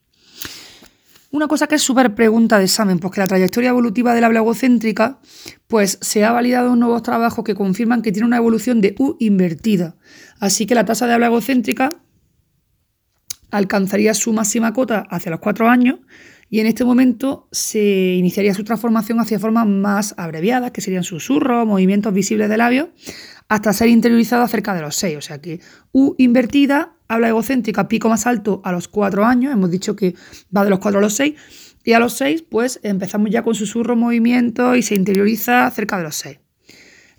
Una 1.34 1.48
cosa 1.48 1.66
que 1.66 1.74
es 1.74 1.82
súper 1.82 2.14
pregunta 2.14 2.58
de 2.58 2.64
examen, 2.66 3.00
porque 3.00 3.18
la 3.18 3.26
trayectoria 3.26 3.70
evolutiva 3.70 4.14
del 4.14 4.22
habla 4.22 4.38
egocéntrica, 4.38 5.18
pues 5.66 5.98
se 6.00 6.24
ha 6.24 6.30
validado 6.30 6.74
en 6.74 6.78
nuevos 6.78 7.02
trabajos 7.02 7.44
que 7.44 7.56
confirman 7.56 8.02
que 8.02 8.12
tiene 8.12 8.28
una 8.28 8.36
evolución 8.36 8.80
de 8.80 8.94
U 9.00 9.16
invertida. 9.18 9.96
Así 10.38 10.64
que 10.64 10.76
la 10.76 10.84
tasa 10.84 11.08
de 11.08 11.14
habla 11.14 11.26
egocéntrica 11.26 11.90
alcanzaría 13.50 14.14
su 14.14 14.32
máxima 14.32 14.72
cota 14.72 15.06
hacia 15.10 15.32
los 15.32 15.40
cuatro 15.40 15.68
años 15.68 15.98
y 16.50 16.60
en 16.60 16.66
este 16.66 16.84
momento 16.84 17.48
se 17.50 18.14
iniciaría 18.16 18.54
su 18.54 18.62
transformación 18.62 19.18
hacia 19.18 19.40
formas 19.40 19.66
más 19.66 20.14
abreviadas, 20.16 20.70
que 20.70 20.82
serían 20.82 21.02
susurros, 21.02 21.66
movimientos 21.66 22.14
visibles 22.14 22.48
de 22.48 22.58
labios, 22.58 22.90
hasta 23.48 23.72
ser 23.72 23.88
interiorizada 23.88 24.46
cerca 24.46 24.72
de 24.72 24.82
los 24.82 24.94
seis. 24.94 25.16
O 25.16 25.20
sea 25.20 25.40
que 25.40 25.58
U 25.90 26.14
invertida 26.16 26.93
habla 27.14 27.28
egocéntrica, 27.28 27.88
pico 27.88 28.08
más 28.08 28.26
alto 28.26 28.60
a 28.64 28.72
los 28.72 28.88
cuatro 28.88 29.24
años, 29.24 29.52
hemos 29.52 29.70
dicho 29.70 29.96
que 29.96 30.14
va 30.54 30.64
de 30.64 30.70
los 30.70 30.78
cuatro 30.78 30.98
a 30.98 31.02
los 31.02 31.14
seis, 31.14 31.34
y 31.84 31.92
a 31.92 31.98
los 31.98 32.14
seis, 32.14 32.42
pues 32.42 32.80
empezamos 32.82 33.30
ya 33.30 33.42
con 33.42 33.54
susurro, 33.54 33.94
movimiento 33.94 34.74
y 34.74 34.82
se 34.82 34.94
interioriza 34.94 35.70
cerca 35.70 35.98
de 35.98 36.04
los 36.04 36.16
seis. 36.16 36.38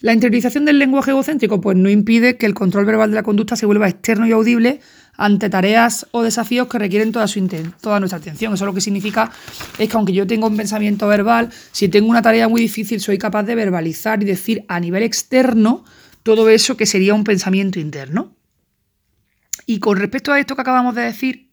La 0.01 0.13
interiorización 0.13 0.65
del 0.65 0.77
lenguaje 0.77 1.11
egocéntrico 1.11 1.61
pues 1.61 1.77
no 1.77 1.89
impide 1.89 2.37
que 2.37 2.45
el 2.45 2.53
control 2.53 2.85
verbal 2.85 3.09
de 3.11 3.15
la 3.15 3.23
conducta 3.23 3.55
se 3.55 3.65
vuelva 3.65 3.87
externo 3.87 4.27
y 4.27 4.31
audible 4.33 4.81
ante 5.17 5.49
tareas 5.49 6.07
o 6.11 6.21
desafíos 6.21 6.67
que 6.67 6.77
requieren 6.77 7.11
toda, 7.11 7.25
toda 7.79 7.99
nuestra 7.99 8.19
atención. 8.19 8.53
Eso 8.53 8.65
lo 8.65 8.73
que 8.73 8.81
significa 8.81 9.31
es 9.77 9.89
que 9.89 9.95
aunque 9.95 10.13
yo 10.13 10.27
tenga 10.27 10.47
un 10.47 10.57
pensamiento 10.57 11.07
verbal, 11.07 11.49
si 11.71 11.87
tengo 11.87 12.09
una 12.09 12.21
tarea 12.21 12.47
muy 12.49 12.61
difícil, 12.61 12.99
soy 12.99 13.17
capaz 13.17 13.43
de 13.43 13.55
verbalizar 13.55 14.21
y 14.21 14.25
decir 14.25 14.65
a 14.67 14.79
nivel 14.79 15.03
externo 15.03 15.85
todo 16.23 16.49
eso 16.49 16.75
que 16.75 16.85
sería 16.85 17.13
un 17.13 17.23
pensamiento 17.23 17.79
interno. 17.79 18.35
Y 19.65 19.79
con 19.79 19.97
respecto 19.97 20.31
a 20.31 20.39
esto 20.39 20.55
que 20.55 20.61
acabamos 20.61 20.95
de 20.95 21.01
decir, 21.01 21.49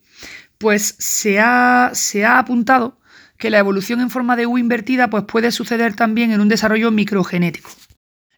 pues 0.58 0.94
se 0.98 1.40
ha, 1.40 1.90
se 1.94 2.24
ha 2.24 2.38
apuntado 2.38 2.98
que 3.38 3.50
la 3.50 3.58
evolución 3.58 4.00
en 4.00 4.10
forma 4.10 4.36
de 4.36 4.46
U 4.46 4.58
invertida 4.58 5.10
pues 5.10 5.24
puede 5.24 5.50
suceder 5.50 5.94
también 5.94 6.30
en 6.30 6.40
un 6.40 6.48
desarrollo 6.48 6.90
microgenético. 6.90 7.70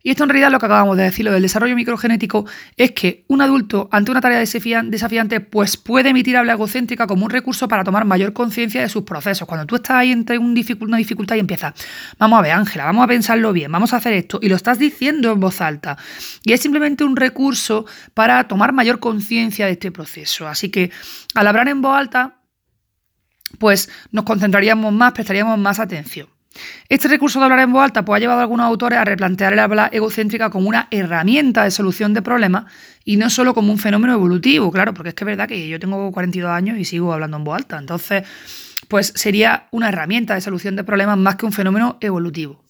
Y 0.06 0.10
esto 0.10 0.22
en 0.24 0.28
realidad 0.28 0.52
lo 0.52 0.58
que 0.58 0.66
acabamos 0.66 0.98
de 0.98 1.04
decir, 1.04 1.24
lo 1.24 1.32
del 1.32 1.40
desarrollo 1.40 1.74
microgenético, 1.74 2.44
es 2.76 2.92
que 2.92 3.24
un 3.26 3.40
adulto 3.40 3.88
ante 3.90 4.10
una 4.10 4.20
tarea 4.20 4.38
desafiante 4.38 5.40
pues 5.40 5.78
puede 5.78 6.10
emitir 6.10 6.36
habla 6.36 6.52
egocéntrica 6.52 7.06
como 7.06 7.24
un 7.24 7.30
recurso 7.30 7.68
para 7.68 7.84
tomar 7.84 8.04
mayor 8.04 8.34
conciencia 8.34 8.82
de 8.82 8.90
sus 8.90 9.04
procesos. 9.04 9.48
Cuando 9.48 9.64
tú 9.64 9.76
estás 9.76 9.96
ahí 9.96 10.12
entre 10.12 10.36
una 10.36 10.98
dificultad 10.98 11.36
y 11.36 11.38
empiezas, 11.38 11.72
vamos 12.18 12.38
a 12.38 12.42
ver 12.42 12.52
Ángela, 12.52 12.84
vamos 12.84 13.02
a 13.02 13.08
pensarlo 13.08 13.54
bien, 13.54 13.72
vamos 13.72 13.94
a 13.94 13.96
hacer 13.96 14.12
esto, 14.12 14.38
y 14.42 14.50
lo 14.50 14.56
estás 14.56 14.78
diciendo 14.78 15.32
en 15.32 15.40
voz 15.40 15.62
alta. 15.62 15.96
Y 16.42 16.52
es 16.52 16.60
simplemente 16.60 17.02
un 17.02 17.16
recurso 17.16 17.86
para 18.12 18.46
tomar 18.46 18.74
mayor 18.74 18.98
conciencia 18.98 19.64
de 19.64 19.72
este 19.72 19.90
proceso. 19.90 20.46
Así 20.46 20.68
que 20.68 20.90
al 21.34 21.46
hablar 21.46 21.68
en 21.68 21.80
voz 21.80 21.96
alta, 21.96 22.42
pues 23.58 23.88
nos 24.10 24.24
concentraríamos 24.24 24.92
más, 24.92 25.12
prestaríamos 25.12 25.58
más 25.58 25.80
atención. 25.80 26.33
Este 26.88 27.08
recurso 27.08 27.38
de 27.38 27.46
hablar 27.46 27.60
en 27.60 27.72
voz 27.72 27.82
alta 27.82 28.04
pues, 28.04 28.18
ha 28.18 28.20
llevado 28.20 28.40
a 28.40 28.42
algunos 28.42 28.66
autores 28.66 28.98
a 28.98 29.04
replantear 29.04 29.52
el 29.52 29.58
habla 29.58 29.88
egocéntrica 29.92 30.50
como 30.50 30.68
una 30.68 30.88
herramienta 30.90 31.64
de 31.64 31.70
solución 31.70 32.14
de 32.14 32.22
problemas 32.22 32.64
y 33.04 33.16
no 33.16 33.30
solo 33.30 33.54
como 33.54 33.72
un 33.72 33.78
fenómeno 33.78 34.12
evolutivo, 34.12 34.70
claro, 34.70 34.94
porque 34.94 35.10
es 35.10 35.14
que 35.14 35.24
es 35.24 35.26
verdad 35.26 35.48
que 35.48 35.68
yo 35.68 35.78
tengo 35.80 36.12
42 36.12 36.50
años 36.50 36.78
y 36.78 36.84
sigo 36.84 37.12
hablando 37.12 37.36
en 37.36 37.44
voz 37.44 37.56
alta, 37.56 37.78
entonces 37.78 38.24
pues 38.88 39.12
sería 39.16 39.66
una 39.70 39.88
herramienta 39.88 40.34
de 40.34 40.40
solución 40.40 40.76
de 40.76 40.84
problemas 40.84 41.18
más 41.18 41.36
que 41.36 41.46
un 41.46 41.52
fenómeno 41.52 41.98
evolutivo. 42.00 42.64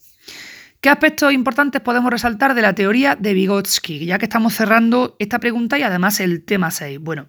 ¿Qué 0.81 0.89
aspectos 0.89 1.33
importantes 1.33 1.81
podemos 1.81 2.11
resaltar 2.11 2.53
de 2.53 2.61
la 2.61 2.73
teoría 2.73 3.15
de 3.15 3.33
Vygotsky? 3.33 4.05
Ya 4.05 4.19
que 4.19 4.25
estamos 4.25 4.53
cerrando 4.53 5.15
esta 5.19 5.39
pregunta 5.39 5.79
y 5.79 5.83
además 5.83 6.19
el 6.19 6.43
tema 6.43 6.69
6. 6.69 6.99
Bueno, 6.99 7.27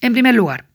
en 0.00 0.12
primer 0.12 0.34
lugar, 0.34 0.65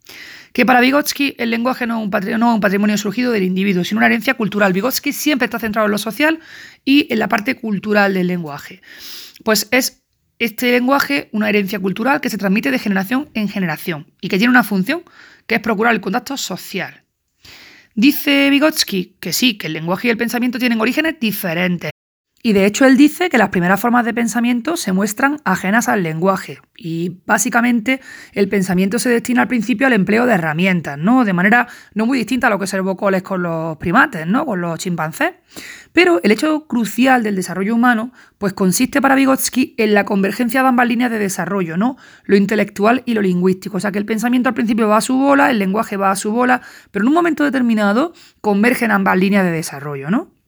que 0.54 0.66
para 0.66 0.82
Vygotsky 0.82 1.36
el 1.38 1.50
lenguaje 1.50 1.88
no 1.88 2.00
es, 2.00 2.04
un 2.04 2.60
patrimonio, 2.60 2.98
surgido 2.98 3.32
del 3.32 3.44
individuo, 3.44 3.84
sino 3.84 4.00
una 4.00 4.08
herencia 4.08 4.34
cultural. 4.34 4.74
Vygotsky 4.74 5.14
siempre 5.14 5.46
está 5.46 5.60
centrado 5.60 5.86
en 5.86 5.92
lo 5.92 5.98
social 5.98 6.40
y 6.84 7.12
en 7.12 7.20
la 7.20 7.30
parte 7.30 7.56
cultural 7.56 8.14
del 8.14 8.28
lenguaje. 8.28 8.82
Pues 9.44 9.68
es 9.72 10.04
este 10.40 10.72
lenguaje 10.72 11.30
una 11.32 11.50
herencia 11.50 11.80
cultural 11.80 12.20
que 12.20 12.30
se 12.30 12.38
transmite 12.38 12.72
de 12.72 12.80
generación 12.80 13.30
en 13.34 13.48
generación 13.48 14.12
y 14.22 14.28
que 14.28 14.38
tiene 14.38 14.52
una 14.52 14.64
función 14.64 15.04
que 15.48 15.56
es 15.56 15.62
procurar 15.62 15.94
el 15.94 16.02
contacto 16.02 16.36
social. 16.36 17.04
Dice 17.94 18.50
Vygotsky 18.50 19.18
que 19.20 19.34
sí, 19.34 19.58
que 19.58 19.68
el 19.68 19.74
lenguaje 19.74 20.08
y 20.08 20.12
el 20.12 20.18
pensamiento 20.18 20.60
tienen 20.60 20.82
orígenes 20.82 21.20
diferentes, 21.20 21.92
y 22.44 22.54
de 22.54 22.66
hecho 22.66 22.86
él 22.86 22.98
dice 22.98 23.30
que 23.30 23.38
las 23.38 23.50
primeras 23.50 23.80
formas 23.80 24.06
de 24.06 24.14
pensamiento 24.14 24.76
se 24.76 24.92
muestran 24.92 25.38
ajenas 25.46 25.88
al 25.88 26.04
lenguaje. 26.04 26.60
Y 26.76 27.22
básicamente 27.26 28.02
el 28.34 28.50
pensamiento 28.50 28.98
se 28.98 29.10
destina 29.10 29.44
al 29.44 29.48
principio 29.48 29.88
al 29.88 29.94
empleo 29.94 30.26
de 30.26 30.34
herramientas, 30.34 30.98
¿no? 30.98 31.24
De 31.24 31.34
manera 31.34 31.68
no 31.94 32.06
muy 32.06 32.18
distinta 32.18 32.48
a 32.48 32.50
lo 32.50 32.60
que 32.60 32.68
se 32.68 32.82
Coles 32.82 33.22
con 33.22 33.44
los 33.44 33.78
primates, 33.78 34.26
¿no? 34.26 34.46
Con 34.46 34.60
los 34.60 34.80
chimpancés. 34.80 35.34
Pero 35.94 36.20
el 36.24 36.32
hecho 36.32 36.66
crucial 36.68 37.22
del 37.22 37.36
desarrollo 37.36 37.76
humano, 37.76 38.12
pues 38.38 38.54
consiste 38.54 39.02
para 39.02 39.14
Vygotsky 39.16 39.76
en 39.78 39.94
la 39.94 40.04
convergencia 40.04 40.64
de 40.64 40.70
ambas 40.70 40.88
líneas 40.88 41.12
de 41.12 41.20
desarrollo, 41.20 41.78
¿no? 41.78 41.98
Lo 42.26 42.36
intelectual 42.36 43.04
y 43.06 43.14
lo 43.14 43.22
lingüístico. 43.22 43.78
O 43.78 43.80
sea 43.80 43.92
que 43.92 44.00
el 44.00 44.06
pensamiento 44.06 44.50
al 44.50 44.56
principio 44.56 44.88
va 44.88 44.98
a 44.98 45.02
su 45.02 45.16
bola, 45.16 45.52
el 45.52 45.60
lenguaje 45.60 45.96
va 45.96 46.10
a 46.10 46.16
su 46.16 46.32
bola, 46.32 46.62
pero 46.90 47.04
en 47.04 47.10
un 47.10 47.14
momento 47.14 47.44
determinado 47.44 48.14
convergen 48.42 48.90
ambas 48.90 49.18
líneas 49.18 49.44
de 49.44 49.52
desarrollo, 49.52 50.10
¿no? 50.10 50.41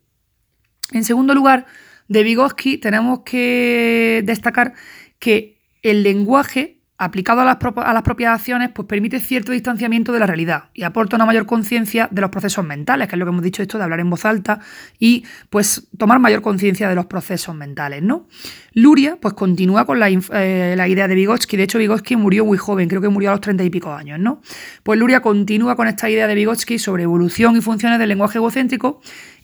En 0.91 1.03
segundo 1.03 1.33
lugar, 1.33 1.65
de 2.07 2.23
Vygotsky 2.23 2.77
tenemos 2.77 3.21
que 3.25 4.21
destacar 4.25 4.73
que 5.19 5.57
el 5.81 6.03
lenguaje 6.03 6.83
aplicado 6.97 7.41
a 7.41 7.45
las, 7.45 7.57
propias 8.03 8.39
acciones, 8.39 8.69
pues 8.73 8.87
permite 8.87 9.19
cierto 9.19 9.51
distanciamiento 9.51 10.11
de 10.13 10.19
la 10.19 10.27
realidad 10.27 10.65
y 10.73 10.83
aporta 10.83 11.15
una 11.15 11.25
mayor 11.25 11.45
conciencia 11.45 12.07
de 12.11 12.21
los 12.21 12.29
procesos 12.29 12.63
mentales, 12.63 13.07
que 13.07 13.15
es 13.15 13.19
lo 13.19 13.25
que 13.25 13.29
hemos 13.29 13.43
dicho 13.43 13.61
esto 13.61 13.77
de 13.77 13.83
hablar 13.83 13.99
en 13.99 14.09
voz 14.09 14.25
alta 14.25 14.59
y 14.99 15.25
pues 15.49 15.87
tomar 15.97 16.19
mayor 16.19 16.41
conciencia 16.41 16.87
de 16.87 16.95
los 16.95 17.07
procesos 17.07 17.55
mentales, 17.55 18.03
¿no? 18.03 18.27
Luria 18.73 19.17
pues 19.19 19.33
continúa 19.33 19.85
con 19.85 19.99
la, 19.99 20.09
eh, 20.09 20.75
la, 20.77 20.87
idea 20.87 21.07
de 21.07 21.15
Vygotsky, 21.15 21.57
de 21.57 21.63
hecho 21.63 21.77
Vygotsky 21.77 22.15
murió 22.15 22.45
muy 22.45 22.57
joven, 22.57 22.87
creo 22.87 23.01
que 23.01 23.09
murió 23.09 23.31
a 23.31 23.33
los 23.33 23.41
treinta 23.41 23.63
y 23.63 23.69
pico 23.69 23.91
años, 23.91 24.19
¿no? 24.19 24.41
Pues 24.83 24.99
Luria 24.99 25.21
continúa 25.21 25.75
con 25.75 25.87
esta 25.87 26.09
idea 26.09 26.27
de 26.27 26.35
Vygotsky 26.35 26.79
sobre 26.79 27.03
evolución 27.03 27.57
y 27.57 27.61
funciones 27.61 27.99
del 27.99 28.09
lenguaje 28.09 28.37
egocéntrico 28.37 29.01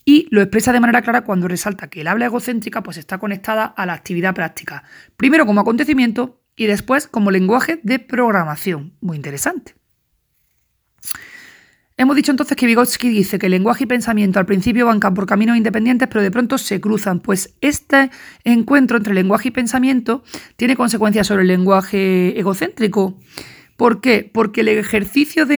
y 0.09 0.27
lo 0.31 0.41
expresa 0.41 0.73
de 0.73 0.79
manera 0.79 1.03
clara 1.03 1.21
cuando 1.21 1.47
resalta 1.47 1.87
que 1.87 2.01
el 2.01 2.07
habla 2.07 2.25
egocéntrica 2.25 2.81
pues, 2.81 2.97
está 2.97 3.19
conectada 3.19 3.65
a 3.65 3.85
la 3.85 3.93
actividad 3.93 4.33
práctica, 4.33 4.83
primero 5.17 5.45
como 5.45 5.61
acontecimiento 5.61 6.41
y 6.55 6.65
después 6.65 7.07
como 7.07 7.29
lenguaje 7.29 7.79
de 7.83 7.99
programación. 7.99 8.95
Muy 9.01 9.17
interesante. 9.17 9.75
Hemos 11.95 12.15
dicho 12.15 12.31
entonces 12.31 12.57
que 12.57 12.65
Vygotsky 12.65 13.07
dice 13.07 13.37
que 13.37 13.49
lenguaje 13.49 13.83
y 13.83 13.87
pensamiento 13.87 14.39
al 14.39 14.47
principio 14.47 14.87
van 14.87 14.99
por 14.99 15.27
caminos 15.27 15.57
independientes, 15.57 16.07
pero 16.07 16.23
de 16.23 16.31
pronto 16.31 16.57
se 16.57 16.81
cruzan, 16.81 17.19
pues 17.19 17.53
este 17.61 18.09
encuentro 18.43 18.97
entre 18.97 19.13
lenguaje 19.13 19.49
y 19.49 19.51
pensamiento 19.51 20.23
tiene 20.55 20.75
consecuencias 20.75 21.27
sobre 21.27 21.43
el 21.43 21.49
lenguaje 21.49 22.39
egocéntrico. 22.39 23.19
¿Por 23.77 24.01
qué? 24.01 24.27
Porque 24.33 24.61
el 24.61 24.69
ejercicio 24.69 25.45
de 25.45 25.58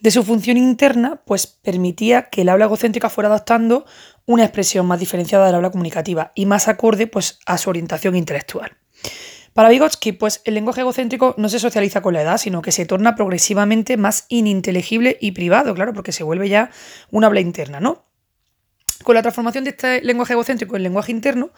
de 0.00 0.10
su 0.10 0.24
función 0.24 0.56
interna, 0.56 1.22
pues 1.24 1.46
permitía 1.46 2.28
que 2.30 2.42
el 2.42 2.48
habla 2.48 2.64
egocéntrica 2.64 3.10
fuera 3.10 3.28
adoptando 3.28 3.84
una 4.26 4.44
expresión 4.44 4.86
más 4.86 4.98
diferenciada 4.98 5.46
del 5.46 5.54
habla 5.54 5.70
comunicativa 5.70 6.32
y 6.34 6.46
más 6.46 6.68
acorde 6.68 7.06
pues, 7.06 7.38
a 7.46 7.58
su 7.58 7.70
orientación 7.70 8.16
intelectual. 8.16 8.76
Para 9.52 9.68
Vygotsky, 9.68 10.12
pues 10.12 10.42
el 10.44 10.54
lenguaje 10.54 10.80
egocéntrico 10.80 11.34
no 11.36 11.48
se 11.48 11.58
socializa 11.58 12.02
con 12.02 12.14
la 12.14 12.22
edad, 12.22 12.38
sino 12.38 12.62
que 12.62 12.72
se 12.72 12.86
torna 12.86 13.16
progresivamente 13.16 13.96
más 13.96 14.26
ininteligible 14.28 15.18
y 15.20 15.32
privado, 15.32 15.74
claro, 15.74 15.92
porque 15.92 16.12
se 16.12 16.22
vuelve 16.22 16.48
ya 16.48 16.70
un 17.10 17.24
habla 17.24 17.40
interna, 17.40 17.80
¿no? 17.80 18.06
Con 19.02 19.16
la 19.16 19.22
transformación 19.22 19.64
de 19.64 19.70
este 19.70 20.02
lenguaje 20.02 20.34
egocéntrico 20.34 20.76
en 20.76 20.84
lenguaje 20.84 21.10
interno, 21.10 21.50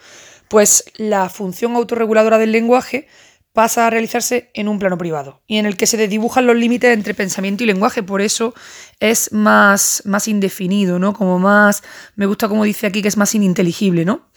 pues 0.49 0.85
la 0.95 1.29
función 1.29 1.75
autorreguladora 1.75 2.39
del 2.39 2.51
lenguaje 2.51 3.07
pasa 3.53 3.85
a 3.85 3.89
realizarse 3.91 4.49
en 4.55 4.67
un 4.67 4.79
plano 4.79 4.97
privado 4.97 5.41
y 5.45 5.57
en 5.57 5.67
el 5.67 5.77
que 5.77 5.85
se 5.85 6.07
dibujan 6.07 6.47
los 6.47 6.55
límites 6.55 6.91
entre 6.91 7.13
pensamiento 7.13 7.63
y 7.63 7.67
lenguaje, 7.67 8.01
por 8.01 8.21
eso 8.21 8.53
es 8.99 9.31
más, 9.31 10.01
más 10.05 10.27
indefinido, 10.27 10.97
¿no? 10.97 11.13
Como 11.13 11.37
más, 11.39 11.83
me 12.15 12.25
gusta 12.25 12.49
como 12.49 12.63
dice 12.63 12.87
aquí 12.87 13.01
que 13.03 13.07
es 13.07 13.17
más 13.17 13.33
ininteligible, 13.35 14.05
¿no? 14.05 14.27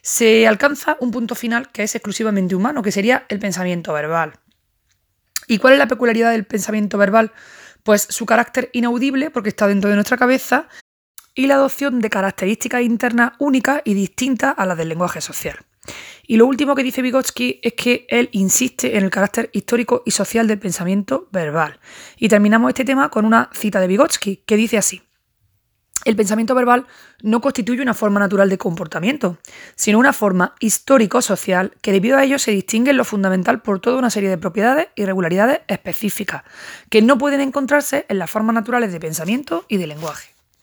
Se 0.00 0.46
alcanza 0.46 0.96
un 1.00 1.10
punto 1.10 1.34
final 1.34 1.70
que 1.70 1.82
es 1.82 1.94
exclusivamente 1.94 2.54
humano, 2.54 2.82
que 2.82 2.92
sería 2.92 3.26
el 3.28 3.38
pensamiento 3.38 3.92
verbal. 3.92 4.32
¿Y 5.46 5.58
cuál 5.58 5.74
es 5.74 5.78
la 5.78 5.86
peculiaridad 5.86 6.32
del 6.32 6.44
pensamiento 6.44 6.96
verbal? 6.98 7.32
Pues 7.82 8.06
su 8.08 8.24
carácter 8.24 8.70
inaudible, 8.72 9.30
porque 9.30 9.50
está 9.50 9.66
dentro 9.66 9.90
de 9.90 9.96
nuestra 9.96 10.16
cabeza, 10.16 10.68
y 11.34 11.48
la 11.48 11.54
adopción 11.56 12.00
de 12.00 12.10
características 12.10 12.82
internas 12.82 13.32
únicas 13.38 13.82
y 13.84 13.94
distintas 13.94 14.54
a 14.56 14.64
las 14.64 14.78
del 14.78 14.88
lenguaje 14.88 15.20
social. 15.20 15.58
Y 16.26 16.36
lo 16.36 16.46
último 16.46 16.74
que 16.74 16.82
dice 16.82 17.02
Vygotsky 17.02 17.60
es 17.62 17.74
que 17.74 18.06
él 18.08 18.28
insiste 18.32 18.96
en 18.96 19.04
el 19.04 19.10
carácter 19.10 19.50
histórico 19.52 20.02
y 20.06 20.10
social 20.10 20.46
del 20.46 20.58
pensamiento 20.58 21.28
verbal. 21.32 21.80
Y 22.16 22.28
terminamos 22.28 22.70
este 22.70 22.84
tema 22.84 23.10
con 23.10 23.24
una 23.24 23.50
cita 23.52 23.80
de 23.80 23.88
Vygotsky 23.88 24.42
que 24.46 24.56
dice 24.56 24.78
así. 24.78 25.02
el 26.04 26.16
pensamiento 26.16 26.54
verbal 26.54 26.86
no 27.22 27.40
constituye 27.40 27.80
una 27.80 27.94
forma 27.94 28.20
natural 28.20 28.50
de 28.50 28.58
comportamiento, 28.58 29.38
sino 29.74 29.98
una 29.98 30.12
forma 30.12 30.54
histórico-social 30.60 31.72
que 31.80 31.92
debido 31.92 32.18
a 32.18 32.24
ello 32.24 32.38
se 32.38 32.50
distingue 32.50 32.90
en 32.90 32.98
lo 32.98 33.04
fundamental 33.04 33.62
por 33.62 33.80
toda 33.80 33.98
una 33.98 34.10
serie 34.10 34.28
de 34.28 34.36
propiedades 34.36 34.88
y 34.96 35.06
regularidades 35.06 35.60
específicas, 35.66 36.42
que 36.90 37.00
no 37.00 37.16
pueden 37.16 37.40
encontrarse 37.40 38.04
en 38.08 38.18
las 38.18 38.30
formas 38.30 38.54
naturales 38.54 38.92
de 38.92 39.00
pensamiento 39.00 39.64
y 39.68 39.78
de 39.78 39.86
lenguaje. 39.86 40.33